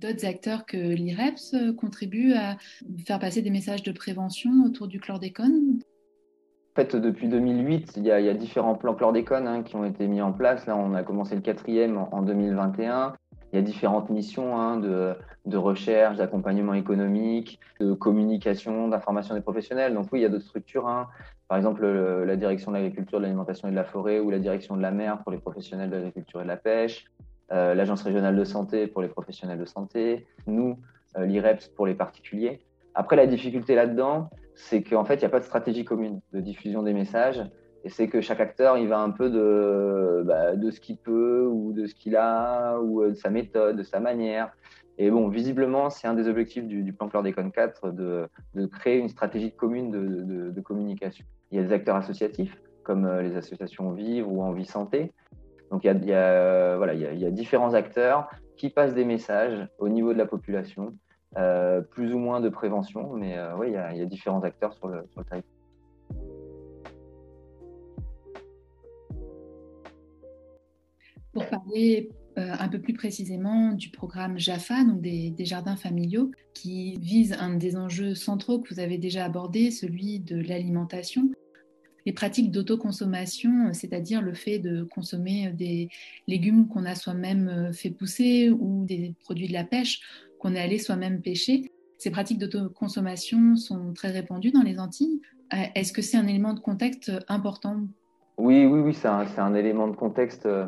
D'autres 0.00 0.26
acteurs 0.26 0.66
que 0.66 0.76
l'IREPS 0.76 1.54
contribuent 1.78 2.34
à 2.34 2.56
faire 3.06 3.18
passer 3.18 3.42
des 3.42 3.50
messages 3.50 3.82
de 3.82 3.92
prévention 3.92 4.50
autour 4.64 4.88
du 4.88 5.00
chlordécone? 5.00 5.78
En 6.76 6.80
fait, 6.80 6.96
depuis 6.96 7.28
2008, 7.28 7.92
il 7.98 8.04
y 8.04 8.10
a, 8.10 8.34
différents 8.34 8.74
plans 8.74 8.96
chlordécone 8.96 9.46
hein, 9.46 9.62
qui 9.62 9.76
ont 9.76 9.84
été 9.84 10.08
mis 10.08 10.20
en 10.20 10.32
place. 10.32 10.66
Là, 10.66 10.76
on 10.76 10.94
a 10.94 11.04
commencé 11.04 11.36
le 11.36 11.40
quatrième 11.40 11.96
en, 11.96 12.22
2021. 12.22 13.14
Il 13.54 13.58
y 13.58 13.60
a 13.60 13.62
différentes 13.62 14.10
missions 14.10 14.58
hein, 14.58 14.78
de, 14.80 15.56
recherche, 15.56 16.16
d'accompagnement 16.16 16.74
économique, 16.74 17.60
de 17.78 17.92
communication, 17.92 18.88
d'information 18.88 19.36
des 19.36 19.42
professionnels. 19.42 19.94
Donc 19.94 20.08
oui, 20.10 20.18
il 20.18 20.22
y 20.22 20.26
a 20.26 20.28
d'autres 20.28 20.46
structures. 20.46 20.88
Hein. 20.88 21.06
Par 21.46 21.56
exemple, 21.56 21.86
la 21.86 22.34
direction 22.34 22.72
de 22.72 22.78
l'agriculture, 22.78 23.18
de 23.20 23.22
l'alimentation 23.22 23.68
et 23.68 23.70
de 23.70 23.76
la 23.76 23.84
forêt 23.84 24.18
ou 24.18 24.30
la 24.30 24.40
direction 24.40 24.76
de 24.76 24.82
la 24.82 24.90
mer 24.90 25.18
pour 25.22 25.30
les 25.30 25.38
professionnels 25.38 25.88
de 25.88 25.94
l'agriculture 25.94 26.40
et 26.40 26.42
de 26.42 26.48
la 26.48 26.56
pêche. 26.56 27.04
Euh, 27.52 27.74
l'agence 27.74 28.02
régionale 28.02 28.34
de 28.34 28.42
santé 28.42 28.88
pour 28.88 29.02
les 29.02 29.08
professionnels 29.08 29.60
de 29.60 29.66
santé. 29.66 30.26
Nous, 30.48 30.76
euh, 31.16 31.24
l'IREPS 31.24 31.68
pour 31.68 31.86
les 31.86 31.94
particuliers. 31.94 32.60
Après, 32.96 33.14
la 33.14 33.28
difficulté 33.28 33.76
là-dedans, 33.76 34.30
c'est 34.56 34.82
qu'en 34.82 35.04
fait, 35.04 35.14
il 35.14 35.20
n'y 35.20 35.26
a 35.26 35.30
pas 35.30 35.38
de 35.38 35.44
stratégie 35.44 35.84
commune 35.84 36.20
de 36.32 36.40
diffusion 36.40 36.82
des 36.82 36.92
messages. 36.92 37.40
Et 37.84 37.90
c'est 37.90 38.08
que 38.08 38.20
chaque 38.22 38.40
acteur, 38.40 38.78
il 38.78 38.88
va 38.88 38.98
un 38.98 39.10
peu 39.10 39.28
de, 39.28 40.22
bah, 40.24 40.56
de 40.56 40.70
ce 40.70 40.80
qu'il 40.80 40.96
peut 40.96 41.46
ou 41.46 41.72
de 41.72 41.86
ce 41.86 41.94
qu'il 41.94 42.16
a 42.16 42.78
ou 42.80 43.02
euh, 43.02 43.10
de 43.10 43.14
sa 43.14 43.28
méthode, 43.28 43.76
de 43.76 43.82
sa 43.82 44.00
manière. 44.00 44.52
Et 44.96 45.10
bon, 45.10 45.28
visiblement, 45.28 45.90
c'est 45.90 46.06
un 46.06 46.14
des 46.14 46.28
objectifs 46.28 46.66
du, 46.66 46.92
plan 46.92 47.08
Chlordécone 47.08 47.50
4 47.50 47.90
de, 47.90 48.28
de, 48.54 48.66
créer 48.66 48.98
une 48.98 49.08
stratégie 49.08 49.52
commune 49.52 49.90
de, 49.90 50.50
de, 50.50 50.60
communication. 50.60 51.26
Il 51.50 51.58
y 51.58 51.60
a 51.60 51.64
des 51.64 51.72
acteurs 51.72 51.96
associatifs 51.96 52.56
comme 52.84 53.04
euh, 53.04 53.22
les 53.22 53.36
associations 53.36 53.92
Vivre 53.92 54.32
ou 54.32 54.42
Envie 54.42 54.66
Santé. 54.66 55.12
Donc 55.70 55.84
il 55.84 55.88
y, 56.06 56.12
a, 56.12 56.72
a, 56.72 56.76
voilà, 56.76 56.94
il, 56.94 57.18
y 57.18 57.26
a, 57.26 57.30
différents 57.30 57.74
acteurs 57.74 58.30
qui 58.56 58.70
passent 58.70 58.94
des 58.94 59.04
messages 59.04 59.66
au 59.78 59.88
niveau 59.88 60.12
de 60.12 60.18
la 60.18 60.26
population 60.26 60.94
euh, 61.36 61.80
plus 61.80 62.14
ou 62.14 62.18
moins 62.18 62.40
de 62.40 62.48
prévention, 62.48 63.12
mais 63.14 63.36
euh, 63.36 63.56
oui, 63.56 63.68
il 63.68 63.98
y, 63.98 64.02
a 64.02 64.06
différents 64.06 64.44
acteurs 64.44 64.72
sur 64.74 64.86
le, 64.86 65.04
sur. 65.10 65.24
Pour 71.34 71.46
parler 71.48 72.10
euh, 72.38 72.52
un 72.58 72.68
peu 72.68 72.80
plus 72.80 72.94
précisément 72.94 73.72
du 73.72 73.90
programme 73.90 74.38
JAFA, 74.38 74.84
donc 74.84 75.00
des, 75.00 75.34
jardins 75.40 75.76
familiaux, 75.76 76.30
qui 76.54 76.96
vise 77.00 77.34
un 77.38 77.54
des 77.54 77.76
enjeux 77.76 78.14
centraux 78.14 78.60
que 78.60 78.72
vous 78.72 78.80
avez 78.80 78.98
déjà 78.98 79.24
abordé, 79.24 79.70
celui 79.70 80.20
de 80.20 80.40
l'alimentation. 80.40 81.30
Les 82.06 82.12
pratiques 82.12 82.50
d'autoconsommation, 82.50 83.72
c'est-à-dire 83.72 84.22
le 84.22 84.34
fait 84.34 84.58
de 84.58 84.84
consommer 84.84 85.52
des 85.52 85.88
légumes 86.28 86.68
qu'on 86.68 86.84
a 86.84 86.94
soi-même 86.94 87.70
fait 87.72 87.90
pousser 87.90 88.50
ou 88.50 88.84
des 88.84 89.14
produits 89.20 89.48
de 89.48 89.52
la 89.54 89.64
pêche, 89.64 90.00
qu'on 90.38 90.54
est 90.54 90.60
allé 90.60 90.78
soi-même 90.78 91.20
pêcher. 91.20 91.70
Ces 91.98 92.10
pratiques 92.10 92.38
d'autoconsommation 92.38 93.56
sont 93.56 93.92
très 93.94 94.10
répandues 94.10 94.50
dans 94.50 94.62
les 94.62 94.78
Antilles. 94.78 95.20
Euh, 95.52 95.56
est-ce 95.74 95.92
que 95.92 96.02
c'est 96.02 96.16
un 96.16 96.26
élément 96.26 96.52
de 96.52 96.60
contexte 96.60 97.10
important? 97.28 97.80
Oui, 98.36 98.66
oui, 98.66 98.80
oui, 98.80 98.94
c'est 98.94 99.08
un, 99.08 99.54
élément 99.54 99.88
de 99.88 99.96
contexte 99.96 100.46
euh, 100.46 100.66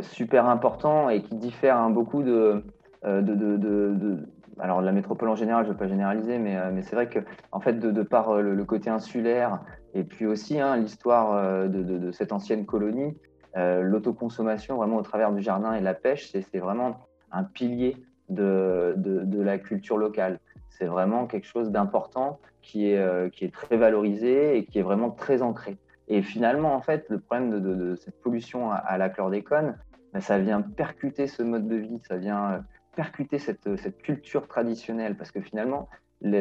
super 0.00 0.46
important 0.46 1.08
et 1.08 1.22
qui 1.22 1.34
diffère 1.36 1.76
hein, 1.76 1.90
beaucoup 1.90 2.22
euh, 2.22 2.62
de, 3.04 3.20
de, 3.20 3.56
de, 3.56 4.18
alors 4.60 4.80
la 4.80 4.92
métropole 4.92 5.28
en 5.28 5.34
général, 5.34 5.64
je 5.64 5.68
ne 5.68 5.72
veux 5.72 5.78
pas 5.78 5.88
généraliser, 5.88 6.38
mais, 6.38 6.56
mais 6.70 6.82
c'est 6.82 6.94
vrai 6.94 7.08
que 7.08 7.18
en 7.50 7.60
fait, 7.60 7.78
de, 7.78 8.02
par 8.02 8.40
le, 8.40 8.64
côté 8.64 8.90
insulaire 8.90 9.60
et 9.94 10.04
puis 10.04 10.26
aussi 10.26 10.60
hein, 10.60 10.76
l'histoire 10.76 11.68
de, 11.68 12.10
cette 12.12 12.32
ancienne 12.32 12.64
colonie, 12.64 13.16
l'autoconsommation 13.56 14.76
vraiment 14.76 14.96
au 14.96 15.02
travers 15.02 15.32
du 15.32 15.42
jardin 15.42 15.74
et 15.74 15.80
de 15.80 15.84
la 15.84 15.94
pêche, 15.94 16.30
c'est 16.30 16.58
vraiment 16.58 17.06
un 17.32 17.44
pilier 17.44 17.96
de, 18.28 18.94
de, 18.96 19.42
la 19.42 19.58
culture 19.58 19.96
locale. 19.96 20.38
C'est 20.70 20.86
vraiment 20.86 21.26
quelque 21.26 21.46
chose 21.46 21.70
d'important 21.70 22.38
qui 22.62 22.94
euh, 22.94 23.28
qui 23.28 23.44
est 23.44 23.52
très 23.52 23.76
valorisé 23.76 24.56
et 24.56 24.64
qui 24.64 24.78
est 24.78 24.82
vraiment 24.82 25.10
très 25.10 25.42
ancré. 25.42 25.76
Et 26.08 26.22
finalement, 26.22 26.74
en 26.74 26.80
fait, 26.80 27.06
le 27.08 27.18
problème 27.20 27.60
de, 27.60 27.94
cette 27.96 28.20
pollution 28.20 28.70
à, 28.72 28.98
la 28.98 29.08
chlordécone, 29.08 29.76
ben, 30.12 30.20
ça 30.20 30.38
vient 30.38 30.60
percuter 30.60 31.26
ce 31.26 31.42
mode 31.42 31.68
de 31.68 31.76
vie, 31.76 32.00
ça 32.06 32.16
vient 32.16 32.52
euh, 32.52 32.58
percuter 32.96 33.38
cette, 33.38 33.76
cette 33.76 34.02
culture 34.02 34.46
traditionnelle, 34.48 35.16
parce 35.16 35.30
que 35.30 35.40
finalement, 35.40 35.88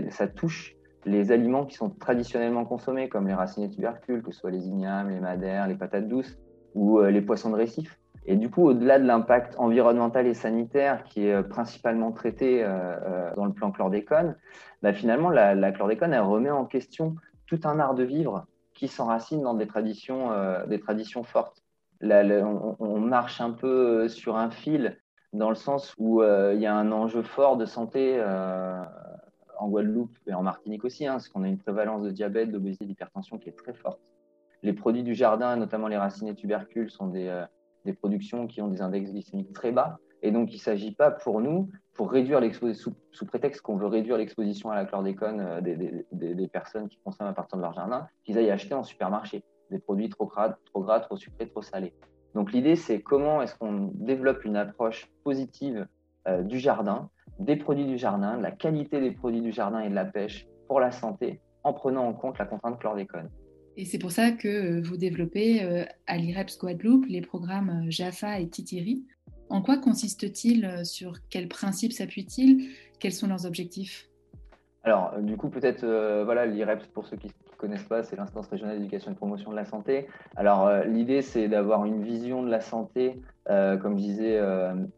ça 0.09 0.27
touche 0.27 0.75
les 1.05 1.31
aliments 1.31 1.65
qui 1.65 1.75
sont 1.75 1.89
traditionnellement 1.89 2.65
consommés, 2.65 3.09
comme 3.09 3.27
les 3.27 3.33
racines 3.33 3.63
et 3.63 3.69
tubercules, 3.69 4.21
que 4.21 4.31
ce 4.31 4.39
soit 4.39 4.51
les 4.51 4.67
ignames, 4.67 5.09
les 5.09 5.19
madères, 5.19 5.67
les 5.67 5.75
patates 5.75 6.07
douces 6.07 6.37
ou 6.75 6.99
euh, 6.99 7.09
les 7.09 7.21
poissons 7.21 7.49
de 7.49 7.55
récif. 7.55 7.97
Et 8.25 8.35
du 8.35 8.49
coup, 8.49 8.67
au-delà 8.67 8.99
de 8.99 9.05
l'impact 9.05 9.55
environnemental 9.57 10.27
et 10.27 10.33
sanitaire 10.33 11.03
qui 11.03 11.25
est 11.25 11.33
euh, 11.33 11.43
principalement 11.43 12.11
traité 12.11 12.63
euh, 12.63 12.67
euh, 12.69 13.31
dans 13.35 13.45
le 13.45 13.53
plan 13.53 13.71
chlordécone, 13.71 14.35
bah 14.81 14.93
finalement, 14.93 15.29
la, 15.29 15.71
chlordécone, 15.71 16.13
elle 16.13 16.21
remet 16.21 16.51
en 16.51 16.65
question 16.65 17.15
tout 17.47 17.59
un 17.63 17.79
art 17.79 17.95
de 17.95 18.03
vivre 18.03 18.45
qui 18.81 18.87
s'enracine 18.87 19.43
dans 19.43 19.53
des 19.53 19.67
traditions, 19.67 20.31
des 20.65 20.79
traditions 20.79 21.21
fortes. 21.21 21.61
on, 22.01 22.99
marche 22.99 23.39
un 23.39 23.51
peu 23.51 24.07
sur 24.07 24.35
un 24.37 24.49
fil 24.49 24.97
dans 25.33 25.49
le 25.49 25.55
sens 25.55 25.93
où 25.99 26.23
il 26.23 26.59
y 26.59 26.65
a 26.65 26.75
un 26.75 26.91
enjeu 26.91 27.21
fort 27.21 27.57
de 27.57 27.65
santé 27.67 28.19
en 29.59 29.67
Guadeloupe 29.69 30.17
et 30.25 30.33
en 30.33 30.41
Martinique 30.41 30.83
aussi, 30.83 31.05
hein, 31.05 31.11
parce 31.11 31.29
qu'on 31.29 31.43
a 31.43 31.47
une 31.47 31.59
prévalence 31.59 32.01
de 32.01 32.09
diabète, 32.09 32.51
d'obésité, 32.51 32.87
d'hypertension 32.87 33.37
qui 33.37 33.49
est 33.49 33.55
très 33.55 33.75
forte. 33.75 34.01
Les 34.63 34.73
produits 34.73 35.03
du 35.03 35.13
jardin, 35.13 35.55
notamment 35.57 35.87
les 35.87 35.97
racines 35.97 36.29
et 36.29 36.33
tubercules, 36.33 36.89
sont 36.89 37.05
des, 37.05 37.45
des 37.85 37.93
productions 37.93 38.47
qui 38.47 38.63
ont 38.63 38.67
des 38.67 38.81
index 38.81 39.11
glycémiques 39.11 39.53
très 39.53 39.71
bas. 39.71 39.99
Et 40.21 40.31
donc, 40.31 40.51
il 40.51 40.57
ne 40.57 40.61
s'agit 40.61 40.93
pas 40.93 41.11
pour 41.11 41.41
nous, 41.41 41.69
pour 41.93 42.11
réduire 42.11 42.39
l'exposition, 42.39 42.93
sous, 43.11 43.25
prétexte 43.25 43.61
qu'on 43.61 43.77
veut 43.77 43.87
réduire 43.87 44.17
l'exposition 44.17 44.69
à 44.69 44.75
la 44.75 44.85
chlordécone 44.85 45.61
des, 45.61 45.75
des, 46.11 46.35
des, 46.35 46.47
personnes 46.47 46.87
qui 46.87 46.99
consomment 47.03 47.29
à 47.29 47.33
partir 47.33 47.57
de 47.57 47.63
leur 47.63 47.73
jardin, 47.73 48.07
qu'ils 48.23 48.37
aillent 48.37 48.51
acheter 48.51 48.73
en 48.73 48.83
supermarché 48.83 49.43
des 49.71 49.79
produits 49.79 50.09
trop 50.09 50.25
gras, 50.25 50.57
trop, 50.65 50.81
gras, 50.81 50.99
trop 50.99 51.17
sucrés, 51.17 51.47
trop 51.47 51.61
salés. 51.61 51.93
Donc, 52.35 52.51
l'idée, 52.51 52.75
c'est 52.75 53.01
comment 53.01 53.41
est-ce 53.41 53.55
qu'on 53.55 53.91
développe 53.95 54.45
une 54.45 54.55
approche 54.55 55.09
positive 55.23 55.87
euh, 56.27 56.43
du 56.43 56.59
jardin, 56.59 57.09
des 57.39 57.55
produits 57.55 57.85
du 57.85 57.97
jardin, 57.97 58.37
de 58.37 58.43
la 58.43 58.51
qualité 58.51 58.99
des 58.99 59.11
produits 59.11 59.41
du 59.41 59.51
jardin 59.51 59.79
et 59.79 59.89
de 59.89 59.95
la 59.95 60.05
pêche 60.05 60.47
pour 60.67 60.79
la 60.79 60.91
santé, 60.91 61.41
en 61.63 61.73
prenant 61.73 62.05
en 62.07 62.13
compte 62.13 62.37
la 62.37 62.45
contrainte 62.45 62.79
chlordécone. 62.79 63.29
Et 63.77 63.85
c'est 63.85 63.97
pour 63.97 64.11
ça 64.11 64.31
que 64.31 64.47
euh, 64.47 64.81
vous 64.81 64.97
développez 64.97 65.63
euh, 65.63 65.85
à 66.05 66.17
l'IREPS 66.17 66.59
Guadeloupe 66.59 67.05
les 67.07 67.21
programmes 67.21 67.85
JAFA 67.89 68.39
et 68.39 68.47
Titiri. 68.49 69.03
En 69.51 69.61
quoi 69.61 69.77
consiste-t-il 69.77 70.85
Sur 70.85 71.17
quels 71.29 71.47
principes 71.47 71.93
s'appuie-t-il? 71.93 72.69
Quels 72.99 73.13
sont 73.13 73.27
leurs 73.27 73.45
objectifs? 73.45 74.09
Alors, 74.83 75.13
du 75.19 75.37
coup, 75.37 75.49
peut-être, 75.49 75.85
voilà, 76.23 76.45
l'IREPS, 76.45 76.87
pour 76.87 77.05
ceux 77.05 77.17
qui 77.17 77.27
ne 77.27 77.57
connaissent 77.57 77.83
pas, 77.83 78.01
c'est 78.01 78.15
l'instance 78.15 78.47
régionale 78.47 78.77
d'éducation 78.77 79.11
et 79.11 79.13
de 79.13 79.17
promotion 79.19 79.51
de 79.51 79.55
la 79.55 79.65
santé. 79.65 80.07
Alors, 80.35 80.71
l'idée, 80.85 81.21
c'est 81.21 81.47
d'avoir 81.47 81.85
une 81.85 82.01
vision 82.03 82.41
de 82.41 82.49
la 82.49 82.61
santé, 82.61 83.21
comme 83.45 83.97
je 83.97 84.03
disais, 84.03 84.41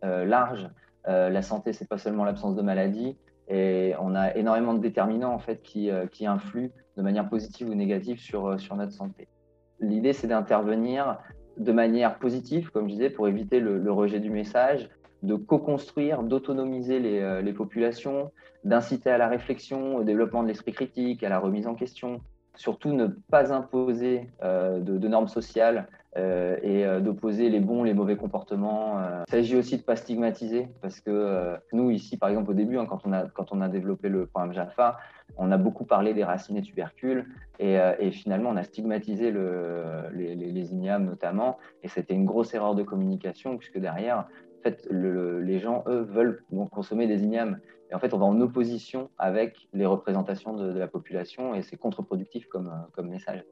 large, 0.01 0.69
euh, 1.07 1.29
la 1.29 1.41
santé, 1.41 1.74
c'est 1.74 1.88
pas 1.88 1.98
seulement 1.98 2.24
l'absence 2.24 2.55
de 2.55 2.62
maladie. 2.62 3.17
Et 3.50 3.93
on 4.00 4.15
a 4.15 4.36
énormément 4.36 4.74
de 4.74 4.79
déterminants 4.79 5.33
en 5.33 5.39
fait 5.39 5.62
qui, 5.62 5.89
euh, 5.89 6.05
influent 6.22 6.69
de 6.95 7.01
manière 7.01 7.27
positive 7.27 7.69
ou 7.69 7.75
négative 7.75 8.19
euh, 8.33 8.57
sur 8.57 8.75
notre 8.75 8.93
santé. 8.93 9.27
L'idée, 9.79 10.13
c'est 10.13 10.27
d'intervenir 10.27 11.19
de 11.57 11.72
manière 11.72 12.17
positive, 12.17 12.72
comme 12.72 12.88
je 12.88 12.93
disais, 12.93 13.10
pour 13.10 13.27
éviter 13.27 13.60
le, 13.60 13.91
rejet 13.91 14.19
du 14.19 14.29
message, 14.29 14.89
de 15.22 15.36
co-construire, 15.36 16.24
d'autonomiser 16.24 17.00
les, 17.00 17.41
les, 17.41 17.53
populations, 17.53 18.31
d'inciter 18.63 19.10
à 19.10 19.17
la 19.17 19.27
réflexion, 19.27 19.98
au 19.98 20.03
développement 20.03 20.43
de 20.43 20.48
l'esprit 20.48 20.74
critique, 20.74 21.24
à 21.24 21.29
la 21.29 21.39
remise 21.39 21.67
en 21.67 21.75
question. 21.75 22.22
Surtout 22.55 22.93
ne 22.93 23.07
pas 23.07 23.53
imposer 23.53 24.29
de, 24.41 24.79
de, 24.79 25.07
normes 25.07 25.27
sociales 25.27 25.88
euh, 26.15 26.58
et 26.62 26.86
euh, 26.86 27.00
d'opposer 27.00 27.50
les 27.50 27.60
bons, 27.60 27.84
les 27.84 27.96
mauvais 27.96 28.15
comportements. 28.15 29.00
Euh. 29.00 29.24
Il 29.27 29.32
s'agit 29.32 29.55
aussi 29.55 29.77
de 29.77 29.82
pas 29.82 29.96
stigmatiser 29.96 30.67
parce 30.82 31.00
que 31.00 31.55
nous, 31.72 31.89
ici, 31.89 32.17
par 32.17 32.29
exemple, 32.29 32.51
au 32.51 32.53
début, 32.53 32.77
hein, 32.77 32.86
quand, 32.86 33.01
on 33.05 33.13
a, 33.13 33.25
quand 33.25 33.51
on 33.51 33.62
a 33.62 33.67
développé 33.67 34.10
le 34.10 34.27
programme 34.27 34.53
JAFA, 34.53 34.98
on 35.38 35.51
a 35.51 35.58
beaucoup 35.58 35.86
parlé 35.86 36.13
des 36.13 36.24
racines 36.24 36.58
et 36.58 36.62
tubercules 36.62 37.25
et, 37.58 38.12
finalement, 38.12 38.51
on 38.51 38.58
a 38.58 38.63
stigmatisé 38.63 39.32
le, 39.32 40.10
les, 40.13 40.36
les, 40.36 40.74
ignames 40.74 41.05
notamment 41.05 41.58
et 41.82 41.88
c'était 41.88 42.13
une 42.13 42.25
grosse 42.25 42.53
erreur 42.53 42.75
de 42.75 42.84
communication 42.84 43.58
puisque 43.58 43.79
derrière, 43.79 44.20
en 44.20 44.63
fait, 44.63 44.86
le, 44.91 45.39
les 45.41 45.60
gens, 45.60 45.84
eux, 45.88 46.01
veulent 46.01 46.43
consommer 46.72 47.08
des 47.08 47.24
ignames. 47.24 47.60
Et 47.89 47.96
en 47.96 48.00
fait, 48.00 48.13
on 48.13 48.17
va 48.17 48.25
en 48.25 48.39
opposition 48.41 49.10
avec 49.17 49.67
les 49.74 49.86
représentations 49.86 50.53
de, 50.53 50.77
la 50.77 50.88
population 50.88 51.55
et 51.55 51.63
c'est 51.63 51.77
contre-productif 51.77 52.48
comme 52.48 53.10
message. 53.10 53.43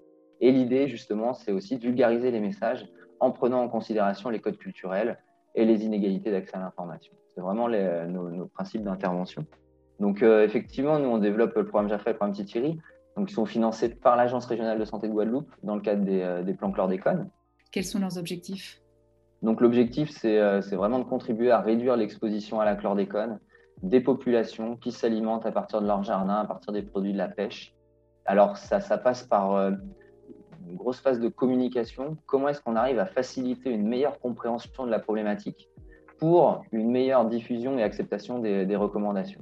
Et 0.41 0.51
l'idée, 0.51 0.87
justement, 0.87 1.33
c'est 1.33 1.51
aussi 1.51 1.77
de 1.77 1.81
vulgariser 1.81 2.31
les 2.31 2.39
messages 2.39 2.87
en 3.19 3.31
prenant 3.31 3.61
en 3.61 3.69
considération 3.69 4.29
les 4.29 4.39
codes 4.39 4.57
culturels 4.57 5.19
et 5.53 5.65
les 5.65 5.85
inégalités 5.85 6.31
d'accès 6.31 6.57
à 6.57 6.59
l'information. 6.59 7.13
C'est 7.33 7.41
vraiment 7.41 7.69
nos, 7.69 8.47
principes 8.47 8.83
d'intervention. 8.83 9.45
Donc, 9.99 10.23
euh, 10.23 10.43
effectivement, 10.43 10.97
nous, 10.97 11.09
on 11.09 11.19
développe 11.19 11.53
le 11.55 11.65
programme 11.65 11.87
JAFA 11.87 12.09
et 12.09 12.13
le 12.13 12.17
programme 12.17 12.35
Titiri. 12.35 12.79
Donc, 13.15 13.29
ils 13.29 13.33
sont 13.33 13.45
financés 13.45 13.89
par 13.89 14.15
l'Agence 14.15 14.47
régionale 14.47 14.79
de 14.79 14.85
santé 14.85 15.07
de 15.07 15.13
Guadeloupe 15.13 15.51
dans 15.61 15.75
le 15.75 15.81
cadre 15.81 16.03
des, 16.03 16.21
euh, 16.21 16.41
des 16.41 16.55
plans 16.55 16.71
chlordécone. 16.71 17.29
Quels 17.71 17.85
sont 17.85 17.99
leurs 17.99 18.17
objectifs? 18.17 18.81
Donc, 19.43 19.61
l'objectif, 19.61 20.11
euh, 20.25 20.61
c'est 20.61 20.75
vraiment 20.75 20.99
de 20.99 21.03
contribuer 21.03 21.51
à 21.51 21.61
réduire 21.61 21.95
l'exposition 21.95 22.59
à 22.59 22.65
la 22.65 22.75
chlordécone 22.75 23.39
des 23.83 24.01
populations 24.01 24.75
qui 24.75 24.91
s'alimentent 24.91 25.45
à 25.45 25.51
partir 25.51 25.81
de 25.81 25.87
leur 25.87 26.03
jardin, 26.03 26.35
à 26.35 26.45
partir 26.45 26.73
des 26.73 26.81
produits 26.81 27.13
de 27.13 27.17
la 27.17 27.27
pêche. 27.27 27.75
Alors, 28.25 28.57
ça, 28.57 28.79
ça 28.79 28.97
passe 28.97 29.23
par 29.23 29.71
grosse 30.75 30.99
phase 30.99 31.19
de 31.19 31.27
communication. 31.27 32.17
Comment 32.25 32.49
est-ce 32.49 32.61
qu'on 32.61 32.75
arrive 32.75 32.99
à 32.99 33.05
faciliter 33.05 33.69
une 33.69 33.87
meilleure 33.87 34.19
compréhension 34.19 34.85
de 34.85 34.91
la 34.91 34.99
problématique 34.99 35.69
pour 36.17 36.63
une 36.71 36.91
meilleure 36.91 37.25
diffusion 37.25 37.77
et 37.77 37.83
acceptation 37.83 38.39
des, 38.39 38.75
recommandations? 38.75 39.41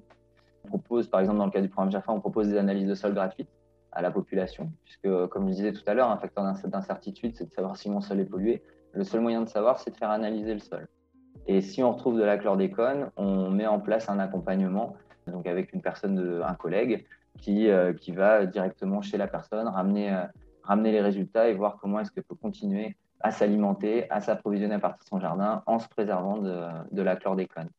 On 0.66 0.68
propose, 0.70 1.08
par 1.08 1.20
exemple, 1.20 1.38
dans 1.40 1.46
le 1.46 1.52
cas 1.52 1.62
du 1.62 1.70
programme 1.70 1.92
JAFA, 1.92 2.12
on 2.12 2.20
propose 2.20 2.50
des 2.50 2.58
analyses 2.58 2.88
de 2.88 2.96
sol 2.96 3.14
gratuites 3.14 3.50
à 3.92 4.02
la 4.02 4.12
population, 4.12 4.72
puisque, 4.84 5.28
comme 5.28 5.48
je 5.48 5.54
disais 5.54 5.74
tout 5.74 5.82
à 5.88 5.94
l'heure, 5.94 6.10
un 6.10 6.18
facteur 6.18 6.44
d'incertitude, 6.66 7.36
c'est 7.36 7.46
de 7.46 7.54
savoir 7.54 7.76
si 7.76 7.90
mon 7.90 8.02
sol 8.02 8.20
est 8.20 8.26
pollué. 8.26 8.62
Le 8.94 9.04
seul 9.04 9.22
moyen 9.22 9.42
de 9.42 9.50
savoir, 9.50 9.80
c'est 9.80 9.92
de 9.92 9.98
faire 9.98 10.12
analyser 10.12 10.54
le 10.54 10.60
sol. 10.60 10.88
Et 11.48 11.62
si 11.62 11.82
on 11.82 11.92
retrouve 11.92 12.18
de 12.18 12.24
la 12.24 12.38
chlordécone, 12.38 13.10
on 13.18 13.50
met 13.50 13.66
en 13.66 13.80
place 13.80 14.10
un 14.10 14.20
accompagnement, 14.20 14.96
donc 15.28 15.48
avec 15.48 15.74
une 15.74 15.82
personne, 15.82 16.44
un 16.46 16.54
collègue, 16.54 17.06
qui, 17.38 17.70
euh, 17.70 17.94
qui 17.94 18.12
va 18.12 18.46
directement 18.46 19.02
chez 19.02 19.18
la 19.18 19.28
personne 19.28 19.68
ramener 19.68 20.14
euh, 20.14 20.24
ramener 20.70 20.92
les 20.92 21.02
résultats 21.02 21.50
et 21.50 21.54
voir 21.54 21.78
comment 21.82 22.00
est-ce 22.00 22.12
qu'elle 22.12 22.24
peut 22.32 22.42
continuer 22.48 22.96
à 23.22 23.32
s'alimenter, 23.32 24.10
à 24.12 24.22
s'approvisionner 24.22 24.76
à 24.76 24.80
partir 24.80 25.04
de 25.04 25.10
son 25.10 25.20
jardin 25.20 25.64
en 25.66 25.78
se 25.80 25.90
préservant 25.90 26.38
de, 26.38 26.58
de 26.92 27.02
la 27.02 27.16
chlordécone. 27.18 27.70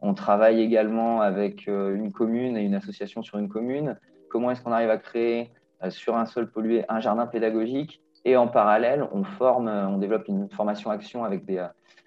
On 0.00 0.14
travaille 0.14 0.60
également 0.60 1.20
avec 1.20 1.66
euh, 1.66 1.94
une 1.94 2.12
commune 2.12 2.56
et 2.56 2.62
une 2.62 2.76
association 2.76 3.20
sur 3.22 3.36
une 3.38 3.48
commune. 3.48 3.98
Comment 4.30 4.50
est-ce 4.50 4.62
qu'on 4.62 4.72
arrive 4.72 4.90
à 4.90 4.98
créer 4.98 5.50
euh, 5.82 5.90
sur 5.90 6.16
un 6.16 6.26
sol 6.26 6.50
pollué 6.50 6.84
un 6.88 7.00
jardin 7.00 7.26
pédagogique? 7.26 8.00
Et 8.24 8.36
en 8.36 8.48
parallèle, 8.48 9.06
on 9.12 9.24
forme, 9.24 9.68
euh, 9.68 9.88
on 9.88 9.98
développe 9.98 10.28
une 10.28 10.48
formation 10.50 10.90
action 10.90 11.24
avec 11.24 11.44
des, 11.44 11.66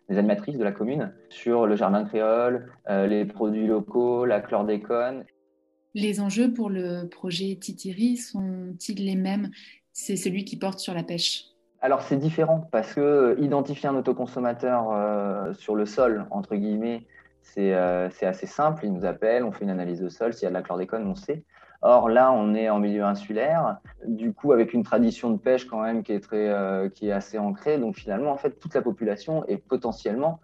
des 0.10 0.18
animatrices 0.18 0.58
de 0.58 0.64
la 0.64 0.72
commune 0.72 1.14
sur 1.30 1.68
le 1.68 1.76
jardin 1.76 2.06
créole, 2.06 2.72
les 2.88 3.26
produits 3.26 3.68
locaux, 3.68 4.26
la 4.26 4.40
chlordécone. 4.40 5.26
Les 5.94 6.22
enjeux 6.22 6.54
pour 6.54 6.70
le 6.70 7.10
projet 7.10 7.58
Titiri 7.60 8.16
sont-ils 8.16 9.06
les 9.06 9.18
mêmes? 9.18 9.52
C'est 9.94 10.16
celui 10.16 10.46
qui 10.46 10.58
porte 10.58 10.80
sur 10.80 10.94
la 10.94 11.04
pêche 11.04 11.52
alors 11.82 12.04
c'est 12.04 12.18
différent 12.18 12.68
parce 12.72 12.94
que 12.94 13.02
euh, 13.02 13.36
identifier 13.40 13.90
un 13.90 13.96
autoconsommateur 13.96 14.92
euh, 14.92 15.52
sur 15.54 15.76
le 15.76 15.88
sol, 15.88 16.28
entre 16.30 16.56
guillemets, 16.56 17.08
euh, 17.58 18.08
c'est 18.12 18.26
assez 18.28 18.46
simple. 18.46 18.86
Il 18.86 18.94
nous 18.94 19.04
appelle, 19.04 19.44
on 19.44 19.52
fait 19.52 19.64
une 19.64 19.72
analyse 19.72 20.00
de 20.00 20.10
sol. 20.10 20.34
S'il 20.34 20.44
y 20.44 20.46
a 20.46 20.50
de 20.50 20.54
la 20.54 20.62
chlordécone, 20.62 21.08
on 21.08 21.16
sait. 21.16 21.44
Or 21.82 22.08
là, 22.08 22.32
on 22.32 22.54
est 22.54 22.70
en 22.70 22.78
milieu 22.78 23.04
insulaire, 23.04 23.78
du 24.06 24.34
coup 24.34 24.54
avec 24.54 24.74
une 24.74 24.84
tradition 24.84 25.32
de 25.32 25.38
pêche 25.38 25.66
quand 25.66 25.82
même 25.82 26.04
qui 26.04 26.12
est 26.12 26.20
très, 26.20 26.54
qui 26.94 27.08
est 27.08 27.12
assez 27.12 27.40
ancrée. 27.40 27.80
Donc 27.80 27.96
finalement, 27.96 28.32
en 28.32 28.38
fait, 28.38 28.60
toute 28.60 28.76
la 28.76 28.84
population 28.84 29.44
est 29.48 29.58
potentiellement 29.58 30.40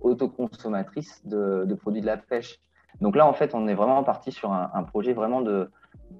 autoconsommatrice 0.00 1.26
de, 1.26 1.74
produits 1.74 2.00
de 2.00 2.06
la 2.06 2.16
pêche. 2.16 2.60
Donc 3.00 3.16
là, 3.16 3.26
en 3.26 3.32
fait, 3.32 3.56
on 3.56 3.66
est 3.66 3.74
vraiment 3.74 4.04
parti 4.04 4.30
sur 4.30 4.52
un 4.52 4.82
projet 4.84 5.14
vraiment 5.14 5.40
de, 5.40 5.68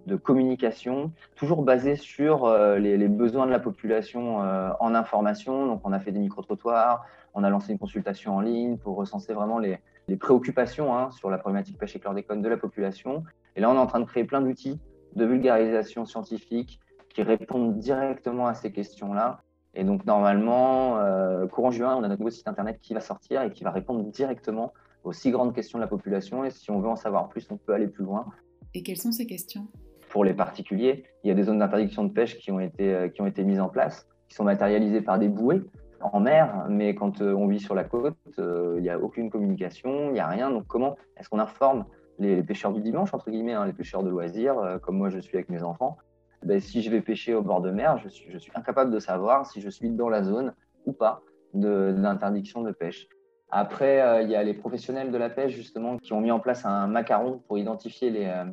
de 0.07 0.17
communication, 0.17 1.13
toujours 1.37 1.63
basé 1.63 1.95
sur 1.97 2.45
euh, 2.45 2.79
les, 2.79 3.09
besoins 3.09 3.47
de 3.47 3.51
la 3.51 3.61
population 3.61 4.43
euh, 4.43 4.71
en 4.81 4.95
information. 4.95 5.67
Donc, 5.67 5.83
on 5.85 5.93
a 5.93 6.01
fait 6.01 6.13
des 6.13 6.19
micro-trottoirs, 6.19 7.05
on 7.35 7.45
a 7.45 7.51
lancé 7.51 7.73
une 7.73 7.79
consultation 7.79 8.37
en 8.37 8.41
ligne 8.41 8.79
pour 8.79 8.97
recenser 8.97 9.35
vraiment 9.35 9.59
les, 9.59 9.79
préoccupations 10.19 10.97
hein, 10.97 11.11
sur 11.11 11.29
la 11.29 11.37
problématique 11.37 11.77
pêche 11.77 11.95
et 11.95 12.01
chlordécone 12.01 12.41
de 12.41 12.49
la 12.49 12.57
population. 12.57 13.25
Et 13.57 13.61
là, 13.61 13.71
on 13.71 13.75
est 13.75 13.79
en 13.79 13.87
train 13.87 14.01
de 14.01 14.07
créer 14.07 14.25
plein 14.25 14.41
d'outils 14.41 14.81
de 15.15 15.25
vulgarisation 15.27 16.07
scientifique 16.07 16.81
qui 17.11 17.23
répondent 17.23 17.77
directement 17.79 18.47
à 18.47 18.55
ces 18.55 18.73
questions-là. 18.73 19.43
Et 19.75 19.85
donc, 19.85 20.07
normalement, 20.07 20.99
euh, 20.99 21.47
courant 21.47 21.71
juin, 21.71 21.95
on 21.95 22.03
a 22.05 22.09
notre 22.09 22.21
nouveau 22.21 22.31
site 22.31 22.49
internet 22.49 22.79
qui 22.81 22.95
va 22.95 23.01
sortir 23.01 23.43
et 23.43 23.51
qui 23.51 23.65
va 23.65 23.71
répondre 23.71 24.03
directement 24.05 24.73
aux 25.05 25.13
six 25.13 25.31
grandes 25.31 25.55
questions 25.55 25.79
de 25.79 25.83
la 25.83 25.89
population. 25.89 26.45
Et 26.45 26.51
si 26.51 26.71
on 26.71 26.81
veut 26.81 26.89
en 26.89 26.97
savoir 26.97 27.29
plus, 27.29 27.47
on 27.51 27.59
peut 27.59 27.75
aller 27.75 27.89
plus 27.89 28.05
loin. 28.05 28.27
Et 28.75 28.83
quelles 28.83 28.99
sont 28.99 29.13
ces 29.13 29.27
questions? 29.27 29.67
Pour 30.11 30.25
les 30.25 30.35
particuliers, 30.35 31.05
il 31.25 31.29
y 31.29 31.31
a 31.31 31.35
des 31.35 31.45
zones 31.45 31.59
d'interdiction 31.59 32.05
de 32.05 32.13
pêche 32.13 32.39
qui 32.39 32.51
ont, 32.51 32.61
été, 32.61 32.95
euh, 32.95 33.09
qui 33.09 33.21
ont 33.21 33.27
été 33.27 33.45
mises 33.45 33.61
en 33.61 33.69
place, 33.69 34.07
qui 34.29 34.35
sont 34.35 34.45
matérialisées 34.45 35.01
par 35.01 35.19
des 35.19 35.29
bouées 35.29 35.63
en 36.01 36.21
mer, 36.21 36.67
mais 36.69 36.95
quand 36.95 37.21
euh, 37.21 37.35
on 37.35 37.49
vit 37.49 37.59
sur 37.59 37.75
la 37.75 37.85
côte, 37.85 38.17
euh, 38.39 38.75
il 38.77 38.83
n'y 38.83 38.91
a 38.91 38.99
aucune 38.99 39.31
communication, 39.31 40.09
il 40.09 40.13
n'y 40.13 40.21
a 40.21 40.29
rien. 40.29 40.51
Donc 40.51 40.67
comment 40.67 40.97
est-ce 41.17 41.29
qu'on 41.29 41.41
informe 41.41 41.87
les, 42.19 42.43
pêcheurs 42.43 42.73
du 42.73 42.81
dimanche, 42.81 43.13
entre 43.15 43.31
guillemets, 43.31 43.55
hein, 43.55 43.67
les 43.67 43.73
pêcheurs 43.73 44.03
de 44.03 44.11
loisirs, 44.11 44.79
comme 44.83 44.97
moi 44.97 45.09
je 45.11 45.19
suis 45.19 45.37
avec 45.37 45.49
mes 45.49 45.63
enfants? 45.63 45.99
Ben, 46.45 46.61
Si 46.61 46.83
je 46.83 46.91
vais 46.91 47.01
pêcher 47.01 47.35
au 47.35 47.43
bord 47.43 47.61
de 47.61 47.71
mer, 47.71 47.99
je 47.99 48.09
suis, 48.09 48.51
incapable 48.55 48.93
de 48.93 48.99
savoir 49.01 49.47
si 49.47 49.61
je 49.61 49.69
suis 49.69 49.91
dans 49.91 50.09
la 50.09 50.23
zone 50.23 50.55
ou 50.87 50.93
pas 50.93 51.23
d'interdiction 51.55 52.63
de, 52.63 52.71
de 52.71 52.75
pêche. 52.75 53.09
Après, 53.51 54.01
euh, 54.01 54.23
il 54.23 54.31
y 54.31 54.37
a 54.37 54.43
les 54.43 54.55
professionnels 54.55 55.11
de 55.11 55.17
la 55.17 55.31
pêche, 55.31 55.53
justement, 55.53 55.99
qui 55.99 56.13
ont 56.13 56.21
mis 56.21 56.31
en 56.31 56.39
place 56.39 56.67
un 56.67 56.87
macaron 56.87 57.41
pour 57.47 57.59
identifier 57.59 58.11
les, 58.11 58.27
euh, 58.27 58.45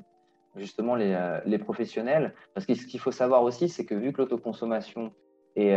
justement 0.55 0.95
euh, 0.97 1.39
les, 1.45 1.57
professionnels. 1.57 2.33
Parce 2.53 2.65
que 2.65 2.75
ce 2.75 2.85
qu'il 2.87 2.99
faut 2.99 3.11
savoir 3.11 3.43
aussi, 3.43 3.67
c'est 3.67 3.85
que 3.85 3.95
vu 3.95 4.13
que 4.13 4.21
l'autoconsommation 4.21 5.11
est, 5.57 5.75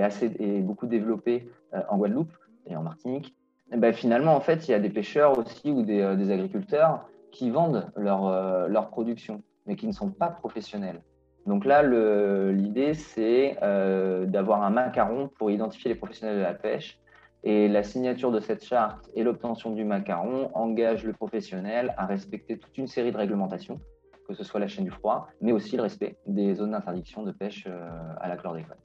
assez, 0.00 0.26
est 0.38 0.60
beaucoup 0.60 0.86
développée 0.86 1.48
en 1.88 1.96
Guadeloupe 1.96 2.32
et 2.66 2.74
en 2.74 2.82
Martinique, 2.82 3.36
eh 3.72 3.76
ben, 3.76 3.92
finalement, 3.92 4.34
en 4.34 4.40
fait, 4.40 4.66
il 4.66 4.72
y 4.72 4.74
a 4.74 4.80
des 4.80 4.90
pêcheurs 4.90 5.38
aussi 5.38 5.70
ou 5.70 5.82
des, 5.82 6.16
des 6.16 6.30
agriculteurs 6.32 7.08
qui 7.30 7.48
vendent 7.50 7.90
leur, 7.96 8.68
leur 8.68 8.90
production, 8.90 9.42
mais 9.66 9.76
qui 9.76 9.86
ne 9.86 9.92
sont 9.92 10.10
pas 10.10 10.26
professionnels. 10.26 11.02
Donc 11.46 11.64
là, 11.64 11.82
l'idée, 12.52 12.94
c'est 12.94 13.56
d'avoir 13.60 14.64
un 14.64 14.70
macaron 14.70 15.30
pour 15.38 15.52
identifier 15.52 15.90
les 15.90 15.96
professionnels 15.96 16.38
de 16.38 16.42
la 16.42 16.54
pêche. 16.54 17.00
Et 17.44 17.68
la 17.68 17.82
signature 17.82 18.30
de 18.30 18.40
cette 18.40 18.64
charte 18.64 19.10
et 19.14 19.22
l'obtention 19.22 19.72
du 19.72 19.84
macaron 19.84 20.50
engagent 20.54 21.04
le 21.04 21.12
professionnel 21.12 21.92
à 21.96 22.06
respecter 22.06 22.58
toute 22.58 22.78
une 22.78 22.86
série 22.86 23.10
de 23.10 23.16
réglementations 23.16 23.80
que 24.26 24.34
ce 24.34 24.44
soit 24.44 24.60
la 24.60 24.68
chaîne 24.68 24.84
du 24.84 24.90
froid, 24.90 25.28
mais 25.40 25.52
aussi 25.52 25.76
le 25.76 25.82
respect 25.82 26.16
des 26.26 26.54
zones 26.54 26.72
d'interdiction 26.72 27.22
de 27.22 27.32
pêche 27.32 27.64
euh, 27.66 27.88
à 28.20 28.28
la 28.28 28.36
chlordécone. 28.36 28.76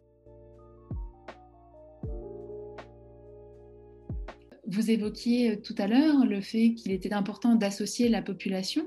Vous 4.68 4.92
évoquiez 4.92 5.52
euh, 5.52 5.62
tout 5.62 5.76
à 5.78 5.88
l'heure 5.88 6.26
le 6.26 6.42
fait 6.42 6.74
qu'il 6.74 6.92
était 6.92 7.14
important 7.14 7.56
d'associer 7.56 8.10
la 8.10 8.22
population. 8.22 8.86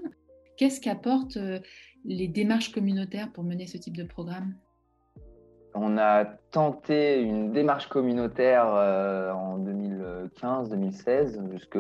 Qu'est-ce 0.56 0.80
qu'apportent 0.80 1.38
euh, 1.38 1.60
les 2.04 2.28
démarches 2.28 2.72
communautaires 2.72 3.32
pour 3.32 3.44
mener 3.44 3.66
ce 3.66 3.78
type 3.78 3.96
de 3.96 4.04
programme? 4.04 4.54
On 5.74 5.98
a 5.98 6.24
tenté 6.24 7.20
une 7.20 7.52
démarche 7.52 7.88
communautaire 7.88 8.66
en 8.66 9.58
2015-2016 9.58 11.50
jusque 11.52 11.78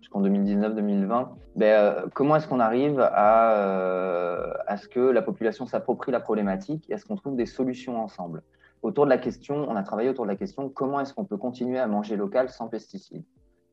jusqu'en 0.00 0.22
2019-2020, 0.22 1.28
ben, 1.56 1.66
euh, 1.66 2.06
comment 2.14 2.36
est-ce 2.36 2.48
qu'on 2.48 2.60
arrive 2.60 3.00
à, 3.00 3.52
euh, 3.58 4.52
à, 4.66 4.76
ce 4.76 4.88
que 4.88 5.00
la 5.00 5.22
population 5.22 5.66
s'approprie 5.66 6.10
la 6.10 6.20
problématique 6.20 6.88
et 6.88 6.94
à 6.94 6.98
ce 6.98 7.04
qu'on 7.04 7.16
trouve 7.16 7.36
des 7.36 7.46
solutions 7.46 8.02
ensemble? 8.02 8.42
Autour 8.82 9.04
de 9.04 9.10
la 9.10 9.18
question, 9.18 9.66
on 9.68 9.76
a 9.76 9.82
travaillé 9.82 10.08
autour 10.08 10.24
de 10.24 10.30
la 10.30 10.36
question 10.36 10.70
comment 10.70 11.00
est-ce 11.00 11.12
qu'on 11.12 11.26
peut 11.26 11.36
continuer 11.36 11.78
à 11.78 11.86
manger 11.86 12.16
local 12.16 12.48
sans 12.48 12.68
pesticides? 12.68 13.24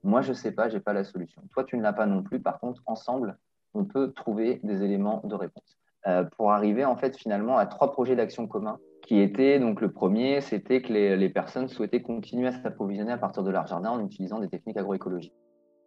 Moi, 0.04 0.22
je 0.22 0.30
ne 0.30 0.34
sais 0.34 0.52
pas, 0.52 0.70
je 0.70 0.76
n'ai 0.76 0.80
pas 0.82 0.94
la 0.94 1.04
solution. 1.04 1.42
Toi, 1.54 1.64
tu 1.64 1.78
ne 1.78 1.82
l'as 1.82 1.94
pas 1.94 2.06
non 2.06 2.24
plus. 2.24 2.40
Par 2.40 2.60
contre, 2.60 2.82
ensemble, 2.86 3.38
on 3.74 3.86
peut 3.86 4.12
trouver 4.12 4.60
des 4.64 4.84
éléments 4.84 5.22
de 5.24 5.36
réponse. 5.36 5.78
Euh, 6.08 6.24
pour 6.24 6.52
arriver 6.52 6.86
en 6.86 6.96
fait 6.96 7.18
finalement 7.18 7.58
à 7.58 7.66
trois 7.66 7.92
projets 7.92 8.16
d'action 8.16 8.48
communs 8.48 8.80
qui 9.08 9.22
étaient 9.22 9.58
donc 9.58 9.80
le 9.80 9.90
premier, 9.90 10.42
c'était 10.42 10.82
que 10.82 10.92
les, 10.92 11.30
personnes 11.30 11.70
souhaitaient 11.70 12.02
continuer 12.02 12.50
à 12.50 12.52
s'approvisionner 12.52 13.14
à 13.14 13.18
partir 13.18 13.42
de 13.42 13.50
leur 13.50 13.66
jardin 13.66 13.92
en 13.92 14.06
utilisant 14.06 14.40
des 14.40 14.50
techniques 14.50 14.76
agroécologiques. 14.76 15.34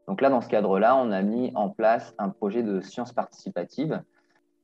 Donc 0.08 0.22
là, 0.22 0.30
dans 0.30 0.40
ce 0.40 0.48
cadre-là, 0.48 0.96
on 0.96 1.10
a 1.12 1.20
mis 1.20 1.52
en 1.54 1.68
place 1.68 2.14
un 2.16 2.30
projet 2.30 2.62
de 2.62 2.80
science 2.80 3.12
participative 3.12 4.02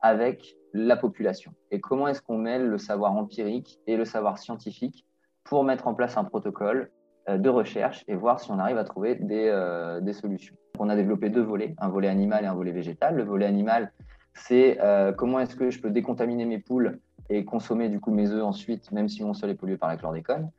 avec 0.00 0.56
la 0.72 0.96
population. 0.96 1.52
Et 1.70 1.80
comment 1.80 2.08
est-ce 2.08 2.22
qu'on 2.22 2.38
mêle 2.38 2.66
le 2.66 2.78
savoir 2.78 3.12
empirique 3.12 3.78
et 3.86 3.96
le 3.96 4.06
savoir 4.06 4.38
scientifique 4.38 5.04
pour 5.44 5.62
mettre 5.62 5.86
en 5.86 5.94
place 5.94 6.16
un 6.16 6.24
protocole 6.24 6.90
euh, 7.28 7.36
de 7.36 7.50
recherche 7.50 8.04
et 8.08 8.14
voir 8.14 8.40
si 8.40 8.50
on 8.50 8.58
arrive 8.58 8.78
à 8.78 8.84
trouver 8.84 9.16
des, 9.16 9.48
euh, 9.48 10.12
solutions? 10.14 10.56
On 10.78 10.88
a 10.88 10.96
développé 10.96 11.28
deux 11.28 11.42
volets, 11.42 11.74
un 11.78 11.90
volet 11.90 12.08
animal 12.08 12.44
et 12.44 12.46
un 12.46 12.54
volet 12.54 12.72
végétal. 12.72 13.16
Le 13.16 13.22
volet 13.22 13.46
animal, 13.46 13.92
c'est 14.32 14.78
euh, 14.80 15.12
comment 15.12 15.40
est-ce 15.40 15.56
que 15.56 15.70
je 15.70 15.78
peux 15.78 15.90
décontaminer 15.90 16.46
mes 16.46 16.58
poules 16.58 17.00
et 17.28 17.44
consommer 17.44 17.88
du 17.88 18.00
coup 18.00 18.10
mes 18.10 18.30
œufs 18.30 18.44
ensuite, 18.44 18.92
même 18.92 19.08
si 19.08 19.22
mon 19.22 19.34
sol 19.34 19.50
est 19.50 19.54
pollué 19.54 19.76
par 19.76 19.88
la 19.88 19.96
chlordécone. 19.96 20.50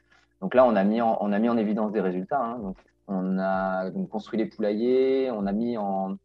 Donc 0.42 0.54
là, 0.54 0.66
on 0.66 0.76
a 0.76 0.84
mis 0.84 1.02
en, 1.02 1.18
on 1.22 1.32
a 1.32 1.40
mis 1.40 1.50
en 1.50 1.58
évidence 1.58 1.92
des 1.92 2.02
résultats. 2.02 2.44
Hein. 2.44 2.60
Donc, 2.60 2.78
on 3.08 3.40
a 3.40 3.90
construit 4.12 4.38
les 4.38 4.46
poulaillers, 4.46 5.32
on 5.32 5.48
a 5.48 5.52
mis 5.52 5.78
en, 5.78 6.18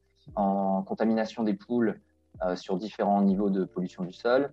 contamination 0.87 1.43
des 1.43 1.55
poules 1.55 2.01
euh, 2.45 2.57
sur 2.57 2.77
différents 2.77 3.23
niveaux 3.23 3.51
de 3.51 3.65
pollution 3.65 4.05
du 4.05 4.13
sol. 4.13 4.53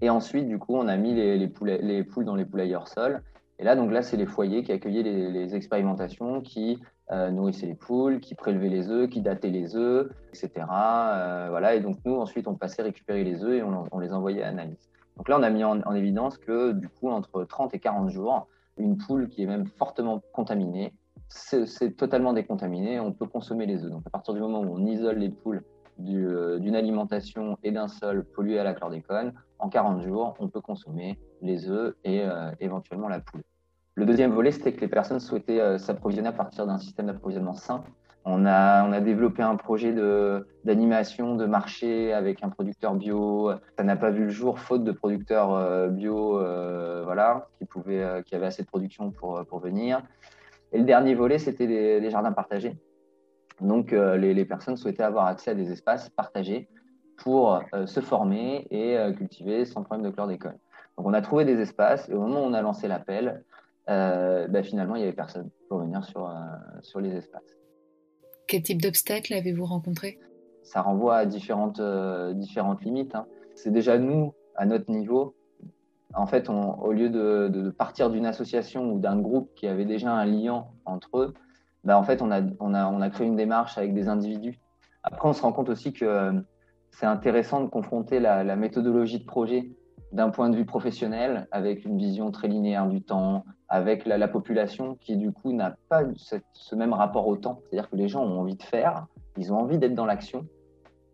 Et 0.00 0.10
ensuite, 0.10 0.48
du 0.48 0.58
coup, 0.58 0.74
on 0.76 0.88
a 0.88 0.96
mis 0.96 1.14
les, 1.14 1.48
poules 1.48 2.24
dans 2.24 2.34
les 2.34 2.44
poulaillers 2.44 2.76
hors 2.76 2.88
sol. 2.88 3.22
Et 3.58 3.64
là, 3.64 3.76
donc 3.76 3.92
là, 3.92 4.02
c'est 4.02 4.16
les 4.16 4.26
foyers 4.26 4.62
qui 4.62 4.72
accueillaient 4.72 5.02
les, 5.02 5.54
expérimentations, 5.54 6.40
qui 6.40 6.80
euh, 7.12 7.30
nourrissaient 7.30 7.66
les 7.66 7.74
poules, 7.74 8.20
qui 8.20 8.34
prélevaient 8.34 8.68
les 8.68 8.88
œufs, 8.88 9.08
qui 9.08 9.20
dataient 9.20 9.50
les 9.50 9.76
œufs, 9.76 10.10
etc. 10.30 10.66
Euh, 10.70 11.46
voilà. 11.50 11.74
Et 11.74 11.80
donc 11.80 11.98
nous, 12.04 12.16
ensuite, 12.16 12.48
on 12.48 12.54
passait 12.54 12.82
récupérer 12.82 13.22
les 13.24 13.44
œufs 13.44 13.54
et 13.54 13.62
on, 13.62 13.98
les 13.98 14.12
envoyait 14.12 14.42
à 14.42 14.48
analyse. 14.48 14.90
Donc 15.16 15.28
là, 15.28 15.38
on 15.38 15.42
a 15.42 15.50
mis 15.50 15.64
en, 15.64 15.80
en, 15.82 15.94
évidence 15.94 16.38
que 16.38 16.72
du 16.72 16.88
coup, 16.88 17.08
entre 17.08 17.44
30 17.44 17.74
et 17.74 17.78
40 17.78 18.10
jours, 18.10 18.48
une 18.76 18.96
poule 18.96 19.28
qui 19.28 19.42
est 19.42 19.46
même 19.46 19.66
fortement 19.66 20.22
contaminée 20.32 20.92
c'est 21.28 21.96
totalement 21.96 22.32
décontaminé, 22.32 23.00
on 23.00 23.12
peut 23.12 23.26
consommer 23.26 23.66
les 23.66 23.84
œufs. 23.84 23.90
Donc 23.90 24.02
à 24.06 24.10
partir 24.10 24.34
du 24.34 24.40
moment 24.40 24.60
où 24.60 24.76
on 24.76 24.86
isole 24.86 25.18
les 25.18 25.30
poules 25.30 25.62
euh, 26.00 26.58
d'une 26.58 26.76
alimentation 26.76 27.58
et 27.62 27.70
d'un 27.70 27.88
sol 27.88 28.24
pollué 28.24 28.58
à 28.58 28.64
la 28.64 28.74
chlordécone, 28.74 29.32
en 29.58 29.68
40 29.68 30.02
jours, 30.02 30.34
on 30.38 30.48
peut 30.48 30.60
consommer 30.60 31.18
les 31.40 31.68
œufs 31.68 31.94
et 32.04 32.22
euh, 32.22 32.50
éventuellement 32.60 33.08
la 33.08 33.20
poule. 33.20 33.42
Le 33.94 34.06
deuxième 34.06 34.32
volet, 34.32 34.50
c'était 34.50 34.72
que 34.72 34.80
les 34.80 34.88
personnes 34.88 35.20
souhaitaient 35.20 35.60
euh, 35.60 35.78
s'approvisionner 35.78 36.28
à 36.28 36.32
partir 36.32 36.66
d'un 36.66 36.78
système 36.78 37.06
d'approvisionnement 37.06 37.54
sain. 37.54 37.84
On 38.26 38.46
a, 38.46 39.00
développé 39.00 39.42
un 39.42 39.56
projet 39.56 39.92
d'animation 40.64 41.36
de, 41.36 41.44
marché 41.44 42.12
avec 42.12 42.42
un 42.42 42.48
producteur 42.48 42.94
bio. 42.94 43.52
Ça 43.76 43.84
n'a 43.84 43.96
pas 43.96 44.10
vu 44.10 44.24
le 44.24 44.30
jour 44.30 44.58
faute 44.58 44.82
de 44.82 44.92
producteurs 44.92 45.90
bio, 45.90 46.38
voilà, 47.04 47.48
qui 47.58 47.66
pouvaient, 47.66 48.22
qui 48.24 48.34
avaient 48.34 48.46
assez 48.46 48.62
de 48.62 48.68
production 48.68 49.10
pour, 49.10 49.58
venir. 49.60 50.02
Et 50.74 50.78
le 50.78 50.84
dernier 50.84 51.14
volet, 51.14 51.38
c'était 51.38 51.66
les, 51.66 52.10
jardins 52.10 52.32
partagés. 52.32 52.76
Donc, 53.60 53.92
euh, 53.92 54.16
les, 54.16 54.44
personnes 54.44 54.76
souhaitaient 54.76 55.04
avoir 55.04 55.26
accès 55.26 55.52
à 55.52 55.54
des 55.54 55.70
espaces 55.70 56.08
partagés 56.10 56.68
pour 57.16 57.60
euh, 57.72 57.86
se 57.86 58.00
former 58.00 58.66
et 58.70 58.98
euh, 58.98 59.12
cultiver 59.12 59.64
sans 59.64 59.84
problème 59.84 60.04
de 60.04 60.12
chlordécone. 60.12 60.58
Donc, 60.98 61.06
on 61.06 61.14
a 61.14 61.22
trouvé 61.22 61.44
des 61.44 61.60
espaces 61.60 62.08
et 62.08 62.14
au 62.14 62.20
moment 62.20 62.40
où 62.40 62.44
on 62.44 62.54
a 62.54 62.62
lancé 62.62 62.88
l'appel, 62.88 63.44
bah, 63.86 64.62
finalement, 64.62 64.96
il 64.96 65.00
n'y 65.00 65.04
avait 65.04 65.12
personne 65.16 65.50
pour 65.68 65.78
venir 65.78 66.02
sur 66.04 67.00
les 67.00 67.14
espaces. 67.14 67.56
Quel 68.46 68.62
type 68.62 68.80
d'obstacles 68.80 69.34
avez-vous 69.34 69.64
rencontré? 69.64 70.18
Ça 70.62 70.82
renvoie 70.82 71.16
à 71.16 71.26
différentes, 71.26 71.80
différentes 72.34 72.82
limites. 72.82 73.14
Hein. 73.14 73.26
C'est 73.54 73.72
déjà 73.72 73.98
nous, 73.98 74.34
à 74.56 74.66
notre 74.66 74.90
niveau, 74.90 75.34
en 76.14 76.26
fait, 76.26 76.48
au 76.48 76.92
lieu 76.92 77.10
de, 77.10 77.70
partir 77.70 78.10
d'une 78.10 78.26
association 78.26 78.92
ou 78.92 78.98
d'un 78.98 79.18
groupe 79.18 79.50
qui 79.54 79.66
avait 79.66 79.84
déjà 79.84 80.12
un 80.12 80.24
lien 80.24 80.66
entre 80.84 81.18
eux, 81.18 81.34
bah, 81.82 81.98
en 81.98 82.02
fait, 82.02 82.22
on 82.22 82.30
a, 82.30 83.10
créé 83.10 83.26
une 83.26 83.36
démarche 83.36 83.76
avec 83.78 83.94
des 83.94 84.08
individus. 84.08 84.58
Après, 85.02 85.28
on 85.28 85.32
se 85.32 85.42
rend 85.42 85.52
compte 85.52 85.68
aussi 85.68 85.92
que 85.92 86.04
euh, 86.04 86.32
c'est 86.90 87.06
intéressant 87.06 87.60
de 87.60 87.68
confronter 87.68 88.20
la, 88.20 88.56
méthodologie 88.56 89.18
de 89.18 89.24
projet 89.24 89.70
d'un 90.12 90.30
point 90.30 90.48
de 90.48 90.56
vue 90.56 90.64
professionnel, 90.64 91.48
avec 91.50 91.84
une 91.84 91.98
vision 91.98 92.30
très 92.30 92.48
linéaire 92.48 92.86
du 92.86 93.02
temps, 93.02 93.44
avec 93.74 94.06
la, 94.06 94.28
population 94.28 94.94
qui, 94.96 95.16
du 95.16 95.32
coup, 95.32 95.52
n'a 95.52 95.76
pas 95.88 96.02
ce 96.52 96.74
même 96.74 96.92
rapport 96.92 97.26
au 97.26 97.36
temps. 97.36 97.60
C'est-à-dire 97.62 97.90
que 97.90 97.96
les 97.96 98.08
gens 98.08 98.22
ont 98.22 98.40
envie 98.40 98.56
de 98.56 98.62
faire, 98.62 99.06
ils 99.36 99.52
ont 99.52 99.58
envie 99.58 99.78
d'être 99.78 99.94
dans 99.94 100.06
l'action, 100.06 100.46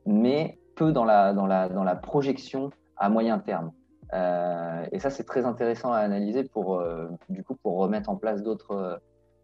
mais 0.04 0.58
peu 0.76 0.92
dans 0.92 1.04
la 1.04 1.96
projection 1.96 2.70
à 2.96 3.08
moyen 3.08 3.38
terme. 3.38 3.72
Euh, 4.12 4.84
et 4.92 4.98
ça, 4.98 5.10
c'est 5.10 5.24
très 5.24 5.44
intéressant 5.44 5.92
à 5.92 5.98
analyser 5.98 6.44
pour, 6.44 6.80
euh, 6.80 7.08
du 7.28 7.42
coup, 7.42 7.54
pour 7.54 7.78
remettre 7.78 8.10
en 8.10 8.16
place 8.16 8.42
d'autres 8.42 9.00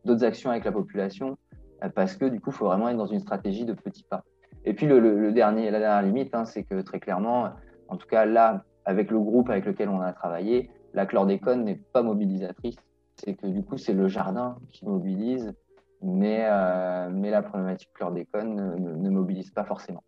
euh, 0.08 0.26
actions 0.26 0.50
avec 0.50 0.64
la 0.64 0.72
population, 0.72 1.36
parce 1.94 2.16
que 2.16 2.24
du 2.24 2.40
coup, 2.40 2.50
il 2.50 2.56
faut 2.56 2.66
vraiment 2.66 2.88
être 2.88 2.96
dans 2.96 3.06
une 3.06 3.20
stratégie 3.20 3.64
de 3.64 3.72
petits 3.72 4.04
pas. 4.04 4.22
Et 4.64 4.72
puis 4.74 4.86
le, 4.86 5.32
dernier, 5.32 5.70
la 5.70 5.78
dernière 5.78 6.02
limite, 6.02 6.34
hein, 6.34 6.44
c'est 6.44 6.64
que 6.64 6.80
très 6.80 7.00
clairement, 7.00 7.50
en 7.88 7.96
tout 7.96 8.06
cas 8.06 8.24
là, 8.24 8.64
avec 8.84 9.10
le 9.10 9.20
groupe 9.20 9.50
avec 9.50 9.66
lequel 9.66 9.88
on 9.88 10.00
a 10.00 10.12
travaillé, 10.12 10.70
la 10.94 11.06
chlordécone 11.06 11.64
n'est 11.64 11.80
pas 11.92 12.02
mobilisatrice. 12.02 12.76
C'est 13.16 13.34
que 13.34 13.46
du 13.46 13.62
coup, 13.62 13.78
c'est 13.78 13.94
le 13.94 14.08
jardin 14.08 14.58
qui 14.70 14.84
mobilise, 14.84 15.52
mais, 16.02 16.48
mais 17.10 17.30
la 17.30 17.42
problématique 17.42 17.90
chlordécone 17.94 18.54
ne, 18.54 18.94
ne 18.94 19.10
mobilise 19.10 19.50
pas 19.50 19.64
forcément. 19.64 20.04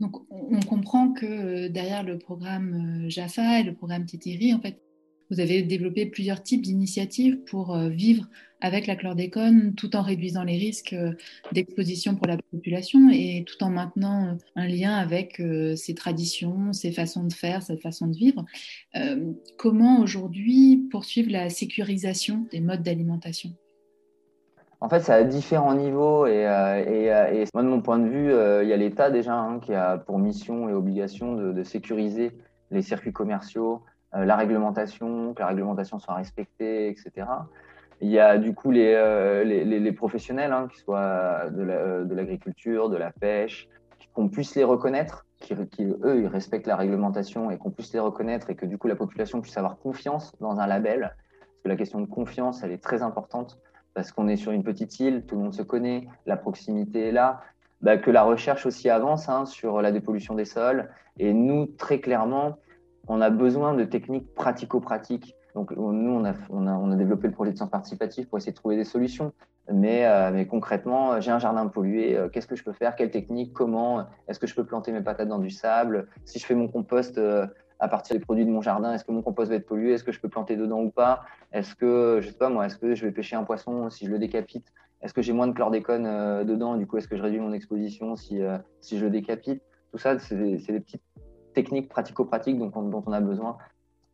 Donc, 0.00 0.16
on 0.30 0.60
comprend 0.60 1.12
que 1.12 1.24
euh, 1.24 1.68
derrière 1.68 2.02
le 2.02 2.18
programme 2.18 3.06
euh, 3.06 3.08
Jaffa 3.08 3.60
et 3.60 3.62
le 3.62 3.74
programme 3.74 4.04
Titiri, 4.04 4.52
en 4.52 4.60
fait, 4.60 4.82
vous 5.30 5.40
avez 5.40 5.62
développé 5.62 6.06
plusieurs 6.06 6.42
types 6.42 6.62
d'initiatives 6.62 7.38
pour 7.44 7.74
euh, 7.74 7.88
vivre 7.88 8.28
avec 8.64 8.86
la 8.86 8.96
chlordécone 8.96 9.74
tout 9.74 9.94
en 9.94 10.02
réduisant 10.02 10.42
les 10.42 10.56
risques 10.56 10.96
d'exposition 11.52 12.16
pour 12.16 12.26
la 12.26 12.36
population 12.36 13.10
et 13.12 13.44
tout 13.46 13.62
en 13.62 13.70
maintenant 13.70 14.36
un 14.56 14.66
lien 14.66 14.94
avec 14.96 15.42
ses 15.76 15.94
traditions, 15.94 16.72
ses 16.72 16.90
façons 16.90 17.24
de 17.24 17.32
faire, 17.32 17.62
sa 17.62 17.76
façon 17.76 18.06
de 18.06 18.16
vivre. 18.16 18.44
comment 19.58 20.00
aujourd'hui 20.00 20.88
poursuivre 20.90 21.30
la 21.30 21.50
sécurisation 21.50 22.46
des 22.50 22.60
modes 22.60 22.82
d'alimentation? 22.82 23.50
En 24.84 24.88
fait, 24.90 25.00
c'est 25.00 25.14
à 25.14 25.24
différents 25.24 25.74
niveaux 25.74 26.26
et, 26.26 26.46
euh, 26.46 26.84
euh, 26.86 27.44
moi, 27.54 27.62
de 27.62 27.68
mon 27.68 27.80
point 27.80 27.98
de 27.98 28.06
vue, 28.06 28.30
euh, 28.30 28.62
il 28.62 28.68
y 28.68 28.72
a 28.74 28.76
l'État 28.76 29.10
déjà 29.10 29.34
hein, 29.34 29.58
qui 29.58 29.72
a 29.72 29.96
pour 29.96 30.18
mission 30.18 30.68
et 30.68 30.74
obligation 30.74 31.32
de, 31.36 31.62
sécuriser 31.62 32.36
les 32.70 32.82
circuits 32.82 33.12
commerciaux, 33.12 33.82
la 34.12 34.36
réglementation, 34.36 35.32
que 35.32 35.40
la 35.40 35.46
réglementation 35.46 35.98
soit 35.98 36.14
respectée, 36.14 36.88
etc. 36.88 37.26
Il 38.00 38.10
y 38.10 38.18
a 38.18 38.38
du 38.38 38.54
coup 38.54 38.70
les, 38.70 39.44
les, 39.44 39.92
professionnels, 39.92 40.52
hein, 40.52 40.68
qui 40.70 40.78
soient 40.80 41.48
de 41.50 42.14
l'agriculture, 42.14 42.90
de, 42.90 42.96
la 42.96 43.10
pêche, 43.10 43.68
qu'on 44.12 44.28
puisse 44.28 44.54
les 44.54 44.64
reconnaître, 44.64 45.26
qui, 45.40 45.54
eux, 45.54 46.20
ils 46.20 46.26
respectent 46.26 46.66
la 46.66 46.76
réglementation 46.76 47.50
et 47.50 47.58
qu'on 47.58 47.70
puisse 47.70 47.92
les 47.92 48.00
reconnaître 48.00 48.50
et 48.50 48.54
que 48.54 48.66
du 48.66 48.78
coup 48.78 48.88
la 48.88 48.96
population 48.96 49.40
puisse 49.40 49.56
avoir 49.56 49.78
confiance 49.78 50.32
dans 50.40 50.58
un 50.58 50.66
label. 50.66 51.00
Parce 51.00 51.62
que 51.64 51.68
la 51.68 51.76
question 51.76 52.00
de 52.00 52.06
confiance, 52.06 52.62
elle 52.62 52.72
est 52.72 52.82
très 52.82 53.02
importante 53.02 53.58
parce 53.94 54.10
qu'on 54.10 54.28
est 54.28 54.36
sur 54.36 54.52
une 54.52 54.64
petite 54.64 54.98
île, 55.00 55.24
tout 55.24 55.36
le 55.36 55.42
monde 55.42 55.54
se 55.54 55.62
connaît, 55.62 56.08
la 56.26 56.36
proximité 56.36 57.08
est 57.08 57.12
là, 57.12 57.42
bah, 57.80 57.96
que 57.96 58.10
la 58.10 58.22
recherche 58.22 58.66
aussi 58.66 58.90
avance 58.90 59.28
hein, 59.28 59.46
sur 59.46 59.80
la 59.80 59.92
dépollution 59.92 60.34
des 60.34 60.44
sols. 60.44 60.90
Et 61.18 61.32
nous, 61.32 61.66
très 61.66 62.00
clairement, 62.00 62.58
on 63.06 63.20
a 63.20 63.30
besoin 63.30 63.74
de 63.74 63.84
techniques 63.84 64.34
pratico-pratiques. 64.34 65.36
Donc, 65.54 65.70
nous, 65.70 66.10
on 66.10 66.24
a, 66.24 66.96
développé 66.96 67.28
le 67.28 67.32
projet 67.32 67.52
de 67.52 67.56
sciences 67.56 67.70
participative 67.70 68.26
pour 68.26 68.38
essayer 68.38 68.52
de 68.52 68.56
trouver 68.56 68.76
des 68.76 68.84
solutions. 68.84 69.32
Mais, 69.72 70.04
euh, 70.04 70.44
concrètement, 70.44 71.20
j'ai 71.20 71.30
un 71.30 71.38
jardin 71.38 71.66
pollué, 71.68 72.16
euh, 72.16 72.28
qu'est-ce 72.28 72.46
que 72.46 72.56
je 72.56 72.64
peux 72.64 72.72
faire? 72.72 72.96
Quelle 72.96 73.10
technique? 73.10 73.52
Comment? 73.52 74.06
Est-ce 74.28 74.38
que 74.38 74.46
je 74.46 74.54
peux 74.54 74.64
planter 74.64 74.92
mes 74.92 75.00
patates 75.00 75.28
dans 75.28 75.38
du 75.38 75.50
sable? 75.50 76.08
Si 76.24 76.38
je 76.38 76.44
fais 76.44 76.54
mon 76.54 76.68
compost 76.68 77.18
euh, 77.18 77.46
à 77.78 77.88
partir 77.88 78.14
des 78.16 78.20
produits 78.20 78.44
de 78.44 78.50
mon 78.50 78.60
jardin, 78.60 78.92
est-ce 78.92 79.04
que 79.04 79.12
mon 79.12 79.22
compost 79.22 79.50
va 79.50 79.56
être 79.56 79.66
pollué? 79.66 79.92
Est-ce 79.92 80.04
que 80.04 80.12
je 80.12 80.20
peux 80.20 80.28
planter 80.28 80.56
dedans 80.56 80.82
ou 80.82 80.90
pas? 80.90 81.22
Est-ce 81.52 81.74
que, 81.74 82.18
je 82.20 82.28
sais 82.28 82.36
pas 82.36 82.50
moi, 82.50 82.66
est-ce 82.66 82.76
que 82.76 82.94
je 82.94 83.06
vais 83.06 83.12
pêcher 83.12 83.36
un 83.36 83.44
poisson 83.44 83.88
si 83.90 84.06
je 84.06 84.10
le 84.10 84.18
décapite? 84.18 84.66
Est-ce 85.02 85.14
que 85.14 85.22
j'ai 85.22 85.32
moins 85.32 85.46
de 85.46 85.52
chlordécone 85.52 86.44
dedans? 86.44 86.76
Du 86.76 86.86
coup, 86.86 86.96
est-ce 86.96 87.08
que 87.08 87.16
je 87.16 87.22
réduis 87.22 87.40
mon 87.40 87.52
exposition 87.52 88.16
si, 88.16 88.38
je 88.40 89.04
le 89.04 89.10
décapite? 89.10 89.62
Tout 89.92 89.98
ça, 89.98 90.18
c'est 90.18 90.34
des, 90.34 90.80
petites 90.80 91.02
techniques 91.52 91.88
pratico-pratiques 91.88 92.58
dont, 92.58 92.72
on 92.74 93.12
a 93.12 93.20
besoin. 93.20 93.58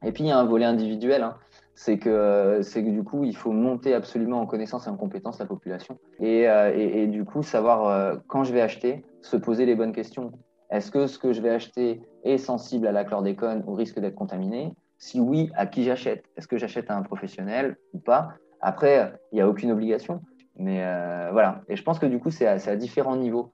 Et 0.04 0.12
puis, 0.12 0.24
il 0.24 0.28
y 0.28 0.30
a 0.30 0.38
un 0.38 0.44
volet 0.44 0.64
individuel. 0.64 1.22
Hein. 1.22 1.36
C'est 1.74 1.98
que, 1.98 2.60
c'est 2.62 2.84
que 2.84 2.90
du 2.90 3.02
coup, 3.02 3.24
il 3.24 3.34
faut 3.34 3.52
monter 3.52 3.94
absolument 3.94 4.40
en 4.40 4.46
connaissance 4.46 4.86
et 4.86 4.90
en 4.90 4.96
compétence 4.96 5.38
la 5.38 5.46
population. 5.46 5.98
Et, 6.18 6.48
euh, 6.48 6.72
et, 6.76 7.06
du 7.06 7.24
coup, 7.24 7.42
savoir 7.42 7.86
euh, 7.86 8.16
quand 8.26 8.44
je 8.44 8.52
vais 8.52 8.60
acheter, 8.60 9.02
se 9.22 9.36
poser 9.36 9.64
les 9.64 9.74
bonnes 9.74 9.92
questions. 9.92 10.32
Est-ce 10.70 10.90
que 10.90 11.06
ce 11.06 11.18
que 11.18 11.32
je 11.32 11.40
vais 11.40 11.50
acheter 11.50 12.02
est 12.24 12.38
sensible 12.38 12.86
à 12.86 12.92
la 12.92 13.04
chlordécone 13.04 13.64
ou 13.66 13.74
risque 13.74 13.98
d'être 13.98 14.14
contaminé? 14.14 14.74
Si 14.98 15.20
oui, 15.20 15.50
à 15.56 15.66
qui 15.66 15.84
j'achète? 15.84 16.24
Est-ce 16.36 16.46
que 16.46 16.58
j'achète 16.58 16.90
à 16.90 16.96
un 16.96 17.02
professionnel 17.02 17.76
ou 17.94 17.98
pas? 17.98 18.28
Après, 18.60 19.12
il 19.32 19.36
n'y 19.36 19.40
a 19.40 19.48
aucune 19.48 19.72
obligation. 19.72 20.20
Mais 20.56 20.84
euh, 20.84 21.30
voilà. 21.32 21.62
Et 21.68 21.76
je 21.76 21.82
pense 21.82 21.98
que 21.98 22.06
du 22.06 22.18
coup, 22.18 22.30
c'est 22.30 22.46
à 22.46 22.76
différents 22.76 23.16
niveaux 23.16 23.50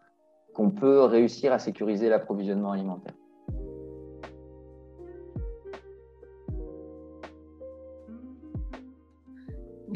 qu'on 0.52 0.70
peut 0.70 1.02
réussir 1.04 1.52
à 1.52 1.58
sécuriser 1.58 2.08
l'approvisionnement 2.08 2.72
alimentaire. 2.72 3.14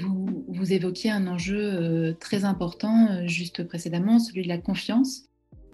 Vous 0.01 0.73
évoquiez 0.73 1.11
un 1.11 1.27
enjeu 1.27 1.59
euh, 1.59 2.13
très 2.19 2.45
important 2.45 3.09
euh, 3.11 3.27
juste 3.27 3.67
précédemment, 3.67 4.19
celui 4.19 4.43
de 4.43 4.49
la 4.49 4.59
confiance. 4.59 5.25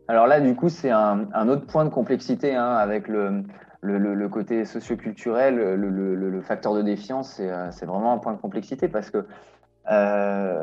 Alors 0.08 0.26
là, 0.26 0.40
du 0.40 0.54
coup, 0.54 0.68
c'est 0.68 0.90
un, 0.90 1.48
autre 1.48 1.66
point 1.66 1.84
de 1.84 1.90
complexité 1.90 2.54
hein, 2.54 2.74
avec 2.74 3.08
le, 3.08 3.42
le, 3.80 4.28
côté 4.28 4.64
socioculturel, 4.64 5.56
le, 5.56 6.40
facteur 6.42 6.74
de 6.74 6.82
défiance, 6.82 7.38
euh, 7.40 7.68
c'est 7.72 7.86
vraiment 7.86 8.12
un 8.12 8.18
point 8.18 8.32
de 8.32 8.40
complexité 8.40 8.88
parce 8.88 9.10
que 9.10 9.26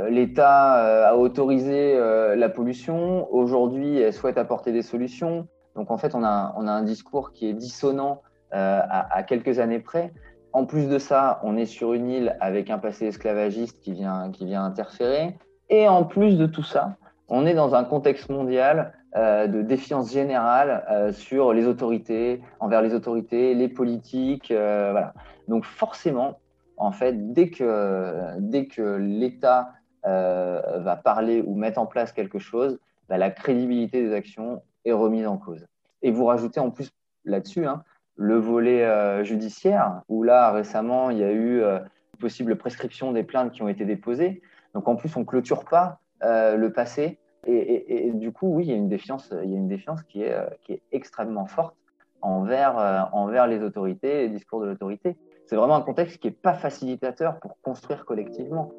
l'État 0.09 1.09
a 1.09 1.15
autorisé 1.15 1.97
la 1.97 2.49
pollution. 2.49 3.33
Aujourd'hui, 3.33 3.97
elle 3.97 4.11
souhaite 4.11 4.37
apporter 4.37 4.73
des 4.73 4.81
solutions. 4.81 5.47
Donc 5.75 5.91
en 5.91 5.97
fait, 5.97 6.13
on 6.13 6.23
a, 6.23 6.53
un 6.57 6.83
discours 6.83 7.31
qui 7.31 7.47
est 7.47 7.53
dissonant 7.53 8.21
à, 8.51 9.23
quelques 9.23 9.59
années 9.59 9.79
près. 9.79 10.11
En 10.53 10.65
plus 10.65 10.87
de 10.87 10.99
ça, 10.99 11.39
on 11.43 11.57
est 11.57 11.65
sur 11.65 11.93
une 11.93 12.07
île 12.07 12.37
avec 12.39 12.69
un 12.69 12.77
passé 12.77 13.07
esclavagiste 13.07 13.79
qui 13.81 13.91
vient, 13.91 14.31
qui 14.31 14.45
vient 14.45 14.63
interférer. 14.63 15.35
Et 15.69 15.87
en 15.87 16.03
plus 16.03 16.37
de 16.37 16.45
tout 16.45 16.63
ça, 16.63 16.95
on 17.27 17.47
est 17.47 17.55
dans 17.55 17.73
un 17.73 17.83
contexte 17.83 18.29
mondial 18.29 18.93
euh, 19.15 19.47
de 19.47 19.63
défiance 19.63 20.11
générale 20.11 20.85
euh, 20.91 21.11
sur 21.11 21.53
les 21.53 21.65
autorités, 21.65 22.41
envers 22.59 22.83
les 22.83 22.93
autorités, 22.93 23.55
les 23.55 23.67
politiques. 23.67 24.51
Euh, 24.51 24.89
voilà. 24.91 25.15
Donc 25.47 25.65
forcément, 25.65 26.39
en 26.77 26.91
fait, 26.91 27.33
dès 27.33 27.49
que, 27.49 28.37
dès 28.39 28.67
que 28.67 28.97
l'État 28.97 29.71
va 30.03 30.99
parler 31.01 31.41
ou 31.45 31.55
mettre 31.55 31.79
en 31.79 31.85
place 31.85 32.11
quelque 32.11 32.37
chose, 32.37 32.77
bah, 33.07 33.17
la 33.17 33.31
crédibilité 33.31 34.03
des 34.03 34.13
actions 34.13 34.61
est 34.83 34.91
remise 34.91 35.25
en 35.25 35.37
cause. 35.37 35.65
Et 36.01 36.11
vous 36.11 36.25
rajoutez 36.25 36.59
en 36.59 36.71
plus 36.71 36.91
là-dessus, 37.23 37.65
hein, 37.65 37.83
le 38.15 38.37
volet 38.37 38.83
euh, 38.83 39.23
judiciaire, 39.23 40.01
où 40.07 40.23
là, 40.23 40.51
récemment, 40.51 41.09
il 41.09 41.17
y 41.17 41.23
a 41.23 41.31
eu 41.31 41.61
euh, 41.61 41.79
possible 42.19 42.55
prescription 42.57 43.11
des 43.11 43.23
plaintes 43.23 43.51
qui 43.51 43.63
ont 43.63 43.69
été 43.69 43.85
déposées. 43.85 44.41
Donc, 44.73 44.87
en 44.87 44.95
plus, 44.95 45.15
on 45.15 45.25
clôture 45.25 45.65
pas 45.65 45.99
euh, 46.23 46.55
le 46.55 46.71
passé. 46.71 47.19
Et, 47.45 48.11
du 48.13 48.31
coup, 48.31 48.47
oui, 48.55 48.63
il 48.63 48.69
y 48.69 48.73
a 48.73 48.77
une 48.77 48.87
défiance, 48.87 49.33
il 49.43 49.51
y 49.51 49.53
a 49.53 49.57
une 49.57 49.67
défiance 49.67 50.01
qui, 50.03 50.23
est, 50.23 50.33
qui 50.63 50.71
est 50.71 50.81
extrêmement 50.93 51.45
forte 51.45 51.75
envers, 52.21 53.09
envers 53.11 53.47
les 53.47 53.61
autorités, 53.61 54.21
les 54.21 54.29
discours 54.29 54.61
de 54.61 54.67
l'autorité. 54.67 55.17
C'est 55.45 55.57
vraiment 55.57 55.75
un 55.75 55.81
contexte 55.81 56.19
qui 56.19 56.27
n'est 56.27 56.33
pas 56.33 56.53
facilitateur 56.53 57.41
pour 57.41 57.59
construire 57.61 58.05
collectivement. 58.05 58.71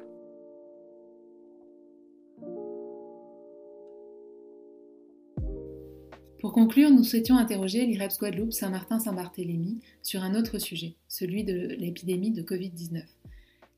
Pour 6.45 6.53
conclure, 6.53 6.91
nous 6.91 7.03
souhaitions 7.03 7.37
interroger 7.37 7.87
l'IREPS 7.87 8.19
Guadeloupe 8.19 8.53
Saint-Martin-Saint-Barthélemy 8.53 9.79
sur 10.03 10.21
un 10.21 10.35
autre 10.35 10.59
sujet, 10.59 10.93
celui 11.07 11.43
de 11.43 11.69
l'épidémie 11.79 12.29
de 12.29 12.43
Covid-19. 12.43 13.01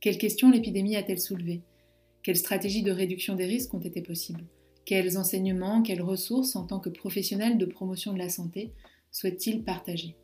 Quelles 0.02 0.18
questions 0.18 0.52
l'épidémie 0.52 0.98
a-t-elle 0.98 1.22
soulevé 1.22 1.62
Quelles 2.24 2.36
stratégies 2.36 2.84
de 2.84 2.92
réduction 2.92 3.36
des 3.36 3.46
risques 3.46 3.74
ont 3.74 3.80
été 3.80 4.02
possibles? 4.02 4.44
Quels 4.84 5.18
enseignements, 5.18 5.82
quelles 5.82 6.02
ressources 6.02 6.58
en 6.58 6.66
tant 6.66 6.82
que 6.82 6.90
professionnels 6.90 7.58
de 7.58 7.66
promotion 7.66 8.12
de 8.12 8.20
la 8.20 8.28
santé 8.28 8.74
souhaitent-ils 9.14 9.64
partager? 9.64 10.18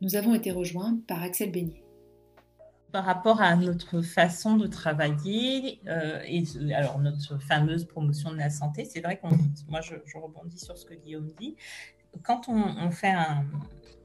Nous 0.00 0.16
avons 0.16 0.34
été 0.34 0.50
rejoints 0.50 0.98
par 1.06 1.22
Axel 1.22 1.52
Beignet 1.52 1.84
par 2.92 3.04
rapport 3.04 3.40
à 3.40 3.56
notre 3.56 4.02
façon 4.02 4.56
de 4.56 4.66
travailler 4.66 5.80
euh, 5.86 6.20
et 6.26 6.44
alors 6.74 6.98
notre 6.98 7.38
fameuse 7.38 7.84
promotion 7.84 8.32
de 8.32 8.36
la 8.36 8.50
santé, 8.50 8.84
c'est 8.84 9.00
vrai 9.00 9.18
qu'on, 9.18 9.30
moi 9.68 9.80
je, 9.80 9.94
rebondis 10.14 10.58
sur 10.58 10.76
ce 10.76 10.84
que 10.84 10.94
Guillaume 10.94 11.30
dit. 11.38 11.56
Quand 12.24 12.48
on, 12.48 12.90
fait 12.90 13.10
un, 13.10 13.44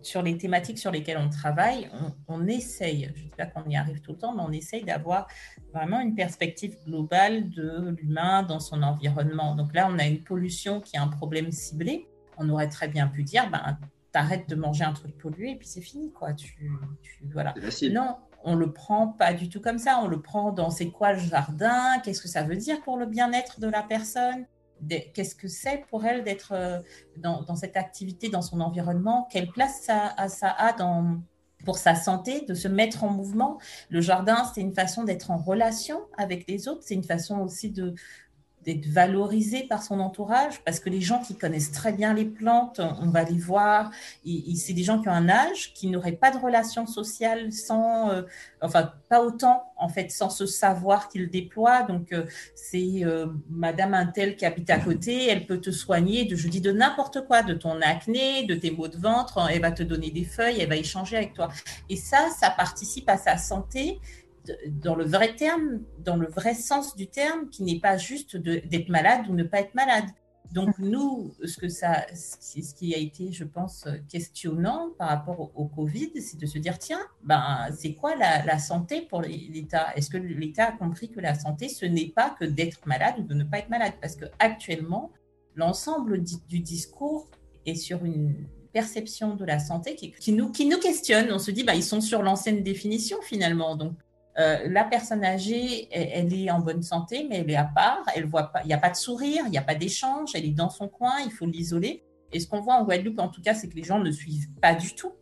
sur 0.04 0.22
les 0.22 0.38
thématiques 0.38 0.78
sur 0.78 0.92
lesquelles 0.92 1.18
on 1.18 1.30
travaille, 1.30 1.90
on, 2.28 2.46
essaye, 2.46 3.12
je 3.16 3.24
ne 3.24 3.26
dis 3.26 3.32
pas 3.36 3.48
qu'on 3.48 3.68
y 3.68 3.76
arrive 3.76 4.00
tout 4.02 4.12
le 4.12 4.20
temps, 4.20 4.36
mais 4.36 4.44
on 4.44 4.52
essaye 4.52 4.84
d'avoir 4.84 5.28
vraiment 5.74 6.00
une 6.00 6.14
perspective 6.14 6.78
globale 6.86 7.50
de 7.50 7.96
l'humain 7.98 8.44
dans 8.44 8.60
son 8.60 8.84
environnement. 8.84 9.56
Donc 9.56 9.74
là, 9.74 9.88
on 9.90 9.98
a 9.98 10.06
une 10.06 10.22
pollution 10.22 10.82
qui 10.82 10.98
est 10.98 11.00
un 11.00 11.08
problème 11.08 11.52
ciblé. 11.52 12.08
On 12.38 12.48
aurait 12.50 12.70
très 12.70 12.88
bien 12.88 13.08
pu 13.08 13.24
dire, 13.24 13.50
ben, 13.50 13.80
t'arrêtes 14.12 14.48
de 14.48 14.56
manger 14.56 14.84
un 14.84 14.94
truc 14.94 15.18
pollué 15.18 15.52
et 15.52 15.56
puis 15.56 15.68
c'est 15.68 15.82
fini, 15.82 16.12
quoi. 16.12 16.34
Tu, 16.34 16.56
tu 17.02 17.28
voilà. 17.34 17.56
Non, 17.92 18.18
on 18.46 18.56
le 18.56 18.72
prend 18.72 19.08
pas 19.08 19.34
du 19.34 19.50
tout 19.50 19.60
comme 19.60 19.80
ça. 19.80 20.00
On 20.02 20.08
le 20.08 20.22
prend 20.22 20.52
dans 20.52 20.70
c'est 20.70 20.90
quoi 20.90 21.14
le 21.14 21.20
jardin? 21.20 22.00
Qu'est-ce 22.04 22.22
que 22.22 22.28
ça 22.28 22.44
veut 22.44 22.56
dire 22.56 22.82
pour 22.84 22.98
le 22.98 23.08
bien-être 23.08 23.60
de 23.60 23.68
la 23.68 23.82
personne? 23.82 24.46
Qu'est-ce 25.14 25.36
que 25.36 25.48
c'est 25.48 25.84
pour 25.90 26.06
elle 26.06 26.24
d'être 26.24 26.52
euh, 26.52 26.80
dans, 27.18 27.56
cette 27.56 27.76
activité, 27.76 28.30
dans 28.30 28.44
son 28.44 28.62
environnement? 28.62 29.28
Quelle 29.32 29.48
place 29.48 29.82
ça, 29.82 30.16
ça 30.28 30.50
a 30.50 30.76
pour 31.64 31.78
sa 31.78 31.96
santé, 31.96 32.42
de 32.42 32.54
se 32.54 32.68
mettre 32.68 33.04
en 33.04 33.10
mouvement? 33.10 33.58
Le 33.90 34.02
jardin, 34.02 34.44
c'est 34.54 34.62
une 34.62 34.76
façon 34.76 35.04
d'être 35.04 35.32
en 35.32 35.38
relation 35.38 36.02
avec 36.18 36.48
les 36.48 36.68
autres, 36.68 36.84
c'est 36.84 36.94
une 36.94 37.04
façon 37.04 37.40
aussi 37.40 37.72
de, 37.72 37.96
d'être 38.66 38.88
valorisé 38.88 39.64
par 39.64 39.84
son 39.84 40.00
entourage, 40.00 40.62
parce 40.64 40.80
que 40.80 40.90
les 40.90 41.02
gens 41.02 41.20
qui 41.20 41.36
connaissent 41.36 41.72
très 41.72 41.94
bien 41.94 42.14
les 42.14 42.26
plantes, 42.26 42.82
on 43.02 43.10
va 43.10 43.24
les 43.24 43.38
voir, 43.38 43.92
c'est 44.56 44.74
des 44.74 44.84
gens 44.84 45.02
qui 45.02 45.08
ont 45.08 45.14
un 45.14 45.30
âge, 45.30 45.74
qui 45.74 45.88
n'auraient 45.88 46.14
pas 46.14 46.32
de 46.32 46.38
relation 46.38 46.88
sociale 46.88 47.52
sans, 47.52 48.10
euh, 48.10 48.24
enfin 48.62 48.92
pas 49.10 49.22
autant 49.22 49.64
en 49.78 49.90
fait, 49.90 50.10
sans 50.12 50.30
ce 50.30 50.46
savoir 50.46 51.10
qu'ils 51.10 51.30
déploient. 51.30 51.84
Donc 51.84 52.12
euh, 52.12 52.26
c'est 52.56 53.04
euh, 53.04 53.28
Madame 53.50 53.94
Intel 53.94 54.36
qui 54.36 54.46
habite 54.46 54.70
à 54.70 54.80
côté, 54.80 55.28
elle 55.28 55.46
peut 55.46 55.60
te 55.60 55.72
soigner 55.72 56.26
de, 56.26 56.36
je 56.36 56.48
dis 56.48 56.62
de 56.62 56.72
n'importe 56.72 57.26
quoi, 57.28 57.44
de 57.44 57.54
ton 57.54 57.82
acné, 57.82 58.44
de 58.46 58.56
tes 58.56 58.72
maux 58.72 58.88
de 58.88 58.98
ventre, 58.98 59.48
elle 59.52 59.62
va 59.62 59.72
te 59.72 59.84
donner 59.84 60.12
des 60.12 60.24
feuilles, 60.24 60.60
elle 60.60 60.70
va 60.70 60.78
échanger 60.78 61.18
avec 61.18 61.34
toi. 61.34 61.50
Et 61.90 61.96
ça, 61.96 62.30
ça 62.40 62.50
participe 62.50 63.10
à 63.10 63.18
sa 63.18 63.38
santé 63.38 64.00
dans 64.70 64.96
le 64.96 65.06
vrai 65.06 65.36
terme, 65.36 65.82
dans 66.00 66.18
le 66.18 66.28
vrai 66.28 66.54
sens 66.54 66.96
du 66.96 67.08
terme, 67.08 67.50
qui 67.50 67.64
n'est 67.64 67.80
pas 67.80 67.98
juste 67.98 68.38
d'être 68.38 68.90
malade 68.90 69.28
ou 69.30 69.34
ne 69.34 69.44
pas 69.44 69.62
être 69.62 69.76
malade. 69.76 70.06
Donc 70.52 70.78
nous, 70.80 71.34
ce 71.44 71.58
que 71.58 71.70
ça, 71.70 72.06
ce 72.14 72.74
qui 72.74 72.94
a 72.94 72.98
été, 72.98 73.32
je 73.32 73.44
pense, 73.44 73.88
questionnant 74.10 74.92
par 74.98 75.10
rapport 75.10 75.52
au, 75.56 75.66
Covid, 75.66 76.22
c'est 76.22 76.40
de 76.40 76.46
se 76.46 76.60
dire 76.60 76.78
tiens, 76.78 77.02
ben 77.24 77.68
c'est 77.76 77.94
quoi 77.94 78.16
la, 78.16 78.60
santé 78.60 79.02
pour 79.02 79.22
l'État? 79.22 79.88
Est-ce 79.96 80.10
que 80.10 80.18
l'État 80.18 80.68
a 80.68 80.72
compris 80.72 81.10
que 81.10 81.20
la 81.20 81.36
santé, 81.36 81.68
ce 81.68 81.86
n'est 81.86 82.10
pas 82.10 82.30
que 82.30 82.46
d'être 82.46 82.86
malade 82.86 83.16
ou 83.20 83.24
de 83.24 83.34
ne 83.34 83.44
pas 83.44 83.60
être 83.60 83.70
malade? 83.70 83.94
Parce 84.02 84.16
que 84.16 84.26
actuellement, 84.40 85.12
l'ensemble 85.56 86.24
du 86.24 86.60
discours 86.60 87.28
est 87.66 87.76
sur 87.76 88.06
une 88.06 88.48
perception 88.72 89.36
de 89.36 89.46
la 89.46 89.58
santé 89.58 89.96
qui, 89.96 90.32
nous, 90.34 90.52
qui 90.52 90.66
nous 90.66 90.80
questionne. 90.80 91.32
On 91.32 91.40
se 91.40 91.50
dit, 91.50 91.64
bah, 91.64 91.76
ils 91.76 91.84
sont 91.84 92.02
sur 92.02 92.22
l'ancienne 92.22 92.62
définition 92.62 93.18
finalement. 93.22 93.76
Donc, 93.76 93.94
euh, 94.38 94.68
la 94.68 94.84
personne 94.84 95.24
âgée, 95.24 95.88
elle, 95.92 96.34
est 96.34 96.52
en 96.52 96.60
bonne 96.60 96.82
santé, 96.82 97.26
mais 97.30 97.38
elle 97.38 97.50
est 97.50 97.56
à 97.56 97.64
part. 97.64 98.04
Elle 98.16 98.26
voit 98.26 98.52
pas, 98.52 98.62
il 98.64 98.68
n'y 98.68 98.74
a 98.74 98.78
pas 98.78 98.90
de 98.90 98.96
sourire, 98.96 99.44
il 99.46 99.52
n'y 99.52 99.58
a 99.58 99.62
pas 99.62 99.76
d'échange. 99.76 100.32
Elle 100.36 100.46
est 100.46 100.52
dans 100.52 100.70
son 100.70 100.88
coin, 100.88 101.20
il 101.24 101.32
faut 101.32 101.46
l'isoler. 101.46 102.04
Et 102.32 102.40
ce 102.40 102.48
qu'on 102.48 102.60
voit 102.60 102.76
en 102.76 102.84
Guadeloupe, 102.84 103.20
en 103.20 103.30
tout 103.30 103.42
cas, 103.42 103.54
c'est 103.54 103.70
que 103.70 103.76
les 103.76 103.84
gens 103.84 104.00
ne 104.00 104.12
suivent 104.12 104.50
pas 104.62 104.76
du 104.76 104.94
tout 104.94 105.14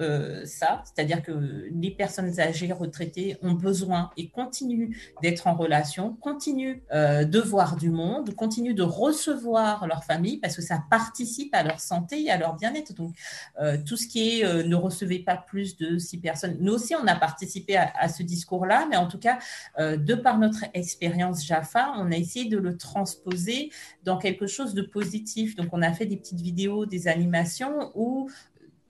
euh, 0.00 0.44
ça, 0.44 0.82
c'est-à-dire 0.84 1.22
que 1.22 1.32
les 1.70 1.90
personnes 1.90 2.40
âgées 2.40 2.72
retraitées 2.72 3.36
ont 3.42 3.52
besoin 3.52 4.10
et 4.16 4.28
continuent 4.28 4.96
d'être 5.22 5.46
en 5.46 5.54
relation, 5.54 6.14
continuent 6.14 6.80
euh, 6.92 7.24
de 7.24 7.40
voir 7.40 7.76
du 7.76 7.90
monde, 7.90 8.34
continuent 8.34 8.74
de 8.74 8.82
recevoir 8.82 9.86
leur 9.86 10.04
famille 10.04 10.38
parce 10.38 10.56
que 10.56 10.62
ça 10.62 10.82
participe 10.90 11.54
à 11.54 11.62
leur 11.62 11.80
santé 11.80 12.24
et 12.24 12.30
à 12.30 12.38
leur 12.38 12.56
bien-être. 12.56 12.94
Donc, 12.94 13.14
euh, 13.60 13.78
tout 13.84 13.96
ce 13.96 14.08
qui 14.08 14.40
est 14.40 14.64
ne 14.64 14.76
recevez 14.76 15.20
pas 15.20 15.36
plus 15.36 15.76
de 15.76 15.98
six 15.98 16.18
personnes, 16.18 16.56
nous 16.60 16.72
aussi, 16.72 16.94
on 16.94 17.06
a 17.06 17.14
participé 17.14 17.76
à, 17.76 17.92
à 17.98 18.08
ce 18.08 18.22
discours-là, 18.22 18.86
mais 18.90 18.96
en 18.96 19.06
tout 19.06 19.18
cas, 19.18 19.38
de 19.78 20.14
par 20.14 20.38
notre 20.38 20.64
expérience 20.74 21.44
JAFA, 21.44 21.92
on 21.96 22.10
a 22.10 22.16
essayé 22.16 22.48
de 22.48 22.58
le 22.58 22.76
transposer 22.76 23.70
dans 24.02 24.18
quelque 24.18 24.46
chose 24.46 24.74
de 24.74 24.82
positif. 24.82 25.56
Donc, 25.56 25.68
on 25.72 25.82
a 25.82 25.92
fait 25.92 26.06
des 26.06 26.16
petites 26.16 26.40
vidéos, 26.40 26.86
des 26.86 27.08
animations 27.08 27.92
où 27.94 28.28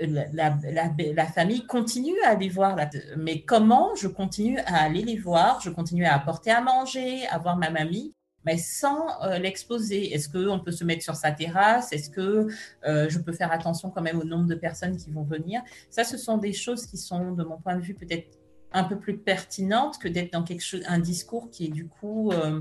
la, 0.01 1.27
famille 1.27 1.67
continue 1.67 2.21
à 2.25 2.31
aller 2.31 2.49
voir. 2.49 2.77
mais 3.17 3.43
comment 3.43 3.95
je 3.95 4.09
continue 4.09 4.59
à 4.61 4.83
aller 4.83 5.03
les 5.03 5.17
voir 5.17 5.61
Je 5.61 5.71
continue 5.71 6.05
à 6.05 6.15
apporter 6.15 6.51
à 6.51 6.61
manger, 6.61 7.27
à 7.29 7.39
voir 7.39 7.57
ma 7.57 7.71
mamie, 7.71 8.15
mais 8.45 8.59
sans 8.59 9.07
euh, 9.23 9.39
l'exposer. 9.39 10.13
Est-ce 10.13 10.29
qu'on 10.29 10.61
peut 10.61 10.73
se 10.73 10.85
mettre 10.85 11.03
sur 11.03 11.15
sa 11.15 11.31
terrasse? 11.31 11.93
Est-ce 11.93 12.11
que 12.11 12.49
euh, 12.87 13.09
je 13.09 13.19
peux 13.19 13.33
faire 13.33 13.53
attention 13.53 13.91
quand 13.91 14.03
même 14.03 14.19
au 14.19 14.25
nombre 14.25 14.47
de 14.47 14.55
personnes 14.55 14.97
qui 14.97 15.11
vont 15.11 15.25
venir? 15.25 15.63
Ça, 15.91 16.05
ce 16.05 16.17
sont 16.17 16.39
des 16.39 16.53
choses 16.53 16.87
qui 16.87 16.99
sont, 16.99 17.33
de 17.33 17.45
mon 17.45 17.59
point 17.59 17.77
de 17.77 17.83
vue, 17.83 17.95
peut-être 17.95 18.39
un 18.73 18.85
peu 18.85 18.99
plus 18.99 19.17
pertinentes 19.17 19.99
que 19.99 20.09
d'être 20.09 20.33
dans 20.33 20.43
quelque 20.43 20.65
chose, 20.65 20.83
un 20.89 20.99
discours 20.99 21.49
qui 21.51 21.67
est 21.67 21.71
du 21.71 21.87
coup 21.87 22.33
euh, 22.33 22.61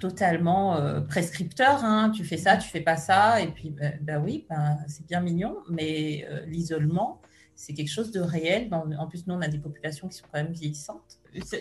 totalement 0.00 0.76
euh, 0.76 1.00
prescripteur. 1.00 1.84
Hein. 1.84 2.10
Tu 2.10 2.24
fais 2.24 2.36
ça, 2.36 2.56
tu 2.56 2.68
fais 2.68 2.80
pas 2.80 2.96
ça. 2.96 3.40
Et 3.40 3.48
puis, 3.48 3.70
ben, 3.70 3.98
ben 4.00 4.22
oui, 4.22 4.46
ben, 4.48 4.76
c'est 4.88 5.06
bien 5.06 5.20
mignon, 5.20 5.56
mais 5.68 6.26
euh, 6.30 6.40
l'isolement, 6.46 7.20
c'est 7.54 7.72
quelque 7.72 7.90
chose 7.90 8.12
de 8.12 8.20
réel. 8.20 8.68
En 8.72 9.06
plus, 9.06 9.26
nous, 9.26 9.34
on 9.34 9.40
a 9.40 9.48
des 9.48 9.58
populations 9.58 10.08
qui 10.08 10.18
sont 10.18 10.26
quand 10.30 10.42
même 10.42 10.52
vieillissantes. 10.52 11.18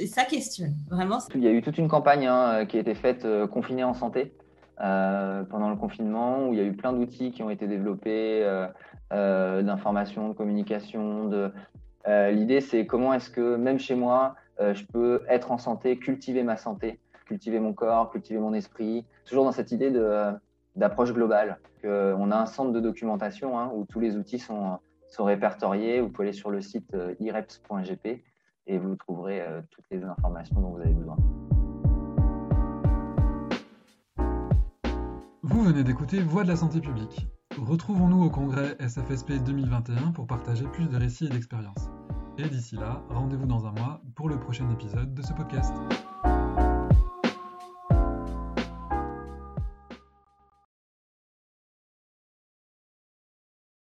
Ça 0.08 0.24
questionne, 0.24 0.76
vraiment. 0.90 1.20
Il 1.34 1.44
y 1.44 1.48
a 1.48 1.52
eu 1.52 1.62
toute 1.62 1.78
une 1.78 1.88
campagne 1.88 2.28
hein, 2.28 2.66
qui 2.66 2.78
a 2.78 2.80
été 2.82 2.96
faite 2.96 3.26
euh, 3.26 3.48
confinée 3.48 3.84
en 3.84 3.94
santé 3.94 4.34
pendant 4.78 5.70
le 5.70 5.78
confinement, 5.78 6.50
où 6.50 6.54
il 6.54 6.60
y 6.60 6.62
a 6.62 6.66
eu 6.66 6.74
plein 6.74 6.92
d'outils 6.92 7.32
qui 7.32 7.42
ont 7.44 7.50
été 7.50 7.66
développés, 7.66 8.46
d'information, 9.10 10.28
de 10.28 10.34
communication. 10.34 11.32
L'idée, 12.06 12.60
c'est 12.60 12.86
comment 12.86 13.14
est-ce 13.14 13.30
que, 13.30 13.56
même 13.56 13.80
chez 13.80 13.96
moi, 13.96 14.36
je 14.60 14.84
peux 14.84 15.22
être 15.30 15.54
en 15.54 15.58
santé, 15.58 15.98
cultiver 15.98 16.44
ma 16.44 16.58
santé 16.58 17.00
cultiver 17.26 17.60
mon 17.60 17.74
corps, 17.74 18.12
cultiver 18.12 18.40
mon 18.40 18.54
esprit, 18.54 19.06
toujours 19.26 19.46
dans 19.46 19.52
cette 19.52 19.72
idée 19.72 19.92
d'approche 20.76 21.14
globale. 21.14 21.60
On 21.84 22.32
a 22.32 22.38
un 22.38 22.46
centre 22.46 22.72
de 22.72 22.80
documentation 22.80 23.60
hein, 23.60 23.72
où 23.74 23.86
tous 23.86 24.00
les 24.00 24.16
outils 24.16 24.40
sont, 24.40 24.80
sont 25.08 25.24
répertoriés. 25.24 26.02
Vous 26.02 26.10
pouvez 26.10 26.30
aller 26.30 26.38
sur 26.38 26.50
le 26.50 26.62
site 26.62 26.94
euh, 26.94 27.16
ireps.gp 27.20 28.24
et 28.68 28.78
vous 28.78 28.96
trouverez 28.96 29.42
euh, 29.42 29.62
toutes 29.72 29.86
les 29.92 30.04
informations 30.04 30.60
dont 30.60 30.70
vous 30.70 30.82
avez 30.82 30.94
besoin. 30.94 31.18
Vous 35.44 35.64
venez 35.64 35.84
d'écouter 35.84 36.22
Voix 36.22 36.44
de 36.44 36.50
la 36.50 36.56
santé 36.56 36.82
publique. 36.82 37.28
Retrouvons-nous 37.58 38.24
au 38.24 38.30
congrès 38.30 38.76
SFSP 38.80 39.44
2021 39.44 40.12
pour 40.12 40.28
partager 40.28 40.66
plus 40.66 40.90
de 40.90 40.98
récits 40.98 41.28
et 41.28 41.30
d'expériences. 41.30 41.90
Et 42.38 42.50
d'ici 42.50 42.76
là, 42.76 43.04
rendez-vous 43.10 43.46
dans 43.46 43.66
un 43.66 43.72
mois 43.72 44.02
pour 44.16 44.28
le 44.28 44.38
prochain 44.38 44.70
épisode 44.72 45.14
de 45.14 45.22
ce 45.22 45.32
podcast. 45.34 45.74